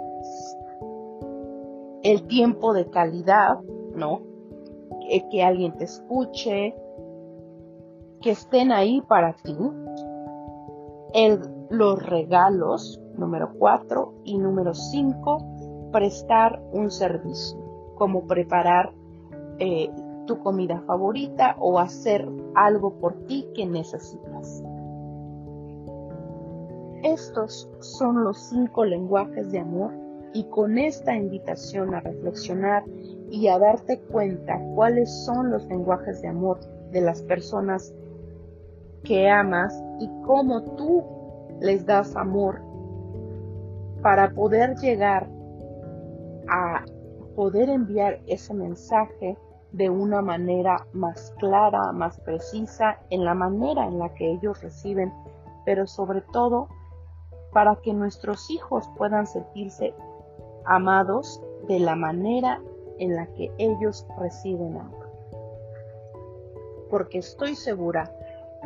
el 2.03 2.27
tiempo 2.27 2.73
de 2.73 2.89
calidad, 2.89 3.59
¿no? 3.95 4.21
Que, 5.29 5.43
alguien 5.43 5.77
te 5.77 5.83
escuche, 5.83 6.75
que 8.21 8.31
estén 8.31 8.71
ahí 8.71 9.01
para 9.01 9.33
ti, 9.33 9.55
el, 11.13 11.39
los 11.69 12.03
regalos, 12.03 12.99
número 13.17 13.51
cuatro, 13.59 14.13
y 14.23 14.37
número 14.37 14.73
cinco, 14.73 15.37
prestar 15.91 16.61
un 16.71 16.89
servicio, 16.89 17.59
como 17.95 18.25
preparar 18.25 18.93
eh, 19.59 19.89
tu 20.25 20.39
comida 20.39 20.81
favorita 20.87 21.55
o 21.59 21.79
hacer 21.79 22.27
algo 22.55 22.93
por 22.99 23.13
ti 23.27 23.47
que 23.53 23.65
necesitas. 23.65 24.63
Estos 27.05 27.69
son 27.81 28.23
los 28.23 28.49
cinco 28.49 28.83
lenguajes 28.83 29.51
de 29.51 29.59
amor 29.59 29.93
y 30.33 30.43
con 30.45 30.79
esta 30.79 31.15
invitación 31.15 31.93
a 31.93 31.99
reflexionar 31.99 32.83
y 33.29 33.47
a 33.47 33.59
darte 33.59 33.99
cuenta 34.11 34.59
cuáles 34.73 35.23
son 35.23 35.51
los 35.51 35.63
lenguajes 35.67 36.23
de 36.23 36.29
amor 36.29 36.59
de 36.89 37.01
las 37.01 37.21
personas 37.21 37.93
que 39.03 39.29
amas 39.29 39.79
y 39.99 40.09
cómo 40.25 40.63
tú 40.63 41.03
les 41.59 41.85
das 41.85 42.15
amor 42.15 42.59
para 44.01 44.31
poder 44.31 44.75
llegar 44.77 45.29
a 46.49 46.85
poder 47.35 47.69
enviar 47.69 48.19
ese 48.25 48.51
mensaje 48.55 49.37
de 49.73 49.91
una 49.91 50.23
manera 50.23 50.87
más 50.91 51.31
clara, 51.37 51.91
más 51.91 52.19
precisa, 52.21 52.97
en 53.11 53.25
la 53.25 53.35
manera 53.35 53.85
en 53.85 53.99
la 53.99 54.11
que 54.15 54.31
ellos 54.31 54.63
reciben, 54.63 55.13
pero 55.65 55.85
sobre 55.85 56.21
todo 56.33 56.67
para 57.55 57.77
que 57.77 57.93
nuestros 57.93 58.49
hijos 58.49 58.89
puedan 58.97 59.25
sentirse 59.25 59.93
amados 60.65 61.41
de 61.69 61.79
la 61.79 61.95
manera 61.95 62.61
en 62.99 63.15
la 63.15 63.27
que 63.27 63.49
ellos 63.57 64.05
reciben 64.19 64.75
amor. 64.75 65.09
Porque 66.89 67.19
estoy 67.19 67.55
segura 67.55 68.11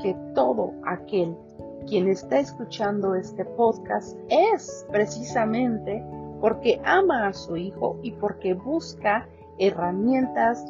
que 0.02 0.18
todo 0.34 0.72
aquel 0.88 1.38
quien 1.86 2.08
está 2.08 2.40
escuchando 2.40 3.14
este 3.14 3.46
podcast 3.46 4.18
es 4.28 4.88
precisamente 4.92 6.04
porque 6.42 6.82
ama 6.84 7.28
a 7.28 7.34
su 7.34 7.58
hijo 7.58 8.00
y 8.02 8.14
porque 8.14 8.56
busca 8.56 9.28
herramientas 9.60 10.66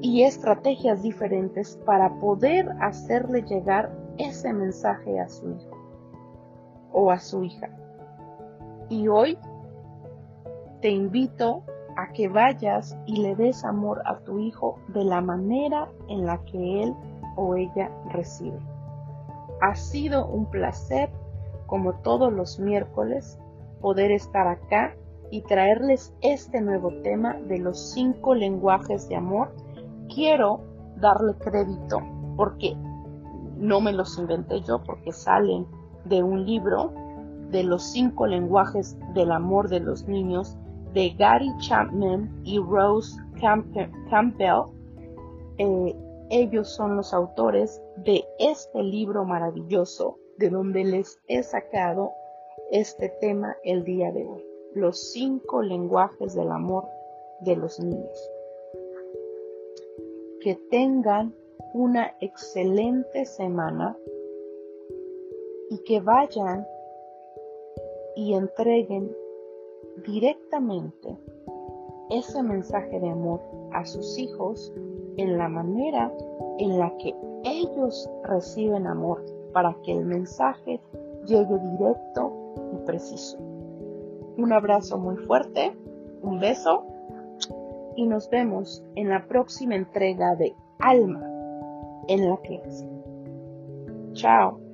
y 0.00 0.22
estrategias 0.22 1.02
diferentes 1.02 1.78
para 1.84 2.08
poder 2.20 2.70
hacerle 2.80 3.42
llegar 3.42 3.94
ese 4.16 4.50
mensaje 4.54 5.20
a 5.20 5.28
su 5.28 5.50
hijo 5.50 5.75
o 6.96 7.10
a 7.10 7.18
su 7.18 7.44
hija. 7.44 7.68
Y 8.88 9.06
hoy 9.06 9.38
te 10.80 10.88
invito 10.88 11.62
a 11.96 12.10
que 12.12 12.26
vayas 12.26 12.96
y 13.04 13.18
le 13.20 13.36
des 13.36 13.64
amor 13.64 14.02
a 14.06 14.18
tu 14.20 14.38
hijo 14.38 14.78
de 14.88 15.04
la 15.04 15.20
manera 15.20 15.90
en 16.08 16.24
la 16.24 16.42
que 16.44 16.82
él 16.82 16.94
o 17.36 17.54
ella 17.54 17.90
recibe. 18.12 18.58
Ha 19.60 19.74
sido 19.74 20.26
un 20.26 20.46
placer, 20.46 21.10
como 21.66 21.92
todos 22.00 22.32
los 22.32 22.58
miércoles, 22.58 23.38
poder 23.82 24.10
estar 24.10 24.46
acá 24.46 24.94
y 25.30 25.42
traerles 25.42 26.14
este 26.22 26.62
nuevo 26.62 26.90
tema 27.02 27.34
de 27.34 27.58
los 27.58 27.92
cinco 27.92 28.34
lenguajes 28.34 29.06
de 29.08 29.16
amor 29.16 29.54
quiero 30.14 30.60
darle 30.96 31.34
crédito 31.34 32.00
porque 32.36 32.74
no 33.56 33.80
me 33.80 33.92
los 33.92 34.18
inventé 34.18 34.60
yo, 34.62 34.82
porque 34.82 35.12
salen 35.12 35.66
de 36.08 36.22
un 36.22 36.44
libro 36.44 36.92
de 37.50 37.62
los 37.62 37.82
cinco 37.92 38.26
lenguajes 38.26 38.96
del 39.14 39.32
amor 39.32 39.68
de 39.68 39.80
los 39.80 40.06
niños 40.08 40.56
de 40.92 41.10
Gary 41.10 41.52
Chapman 41.60 42.40
y 42.44 42.58
Rose 42.58 43.16
Campbell. 43.40 44.62
Eh, 45.58 45.96
ellos 46.30 46.68
son 46.68 46.96
los 46.96 47.14
autores 47.14 47.80
de 47.96 48.24
este 48.38 48.82
libro 48.82 49.24
maravilloso 49.24 50.18
de 50.38 50.50
donde 50.50 50.84
les 50.84 51.18
he 51.28 51.42
sacado 51.42 52.10
este 52.70 53.08
tema 53.20 53.56
el 53.62 53.84
día 53.84 54.10
de 54.12 54.26
hoy. 54.26 54.44
Los 54.74 55.12
cinco 55.12 55.62
lenguajes 55.62 56.34
del 56.34 56.50
amor 56.50 56.84
de 57.40 57.56
los 57.56 57.78
niños 57.78 58.30
que 60.46 60.54
tengan 60.70 61.34
una 61.74 62.14
excelente 62.20 63.24
semana 63.24 63.96
y 65.70 65.78
que 65.84 66.00
vayan 66.00 66.66
y 68.16 68.34
entreguen 68.34 69.10
directamente 70.06 71.16
ese 72.10 72.42
mensaje 72.42 73.00
de 73.00 73.08
amor 73.08 73.40
a 73.72 73.84
sus 73.84 74.18
hijos 74.18 74.72
en 75.16 75.38
la 75.38 75.48
manera 75.48 76.12
en 76.58 76.78
la 76.78 76.92
que 76.98 77.14
ellos 77.44 78.10
reciben 78.24 78.86
amor 78.86 79.24
para 79.52 79.76
que 79.82 79.92
el 79.92 80.04
mensaje 80.04 80.80
llegue 81.26 81.58
directo 81.58 82.32
y 82.74 82.86
preciso. 82.86 83.38
Un 84.36 84.52
abrazo 84.52 84.98
muy 84.98 85.16
fuerte, 85.16 85.76
un 86.22 86.38
beso 86.40 86.84
y 87.96 88.06
nos 88.06 88.28
vemos 88.30 88.84
en 88.94 89.08
la 89.08 89.26
próxima 89.26 89.74
entrega 89.74 90.36
de 90.36 90.54
Alma 90.78 91.22
en 92.08 92.28
la 92.28 92.36
clase. 92.38 92.88
Chao. 94.12 94.65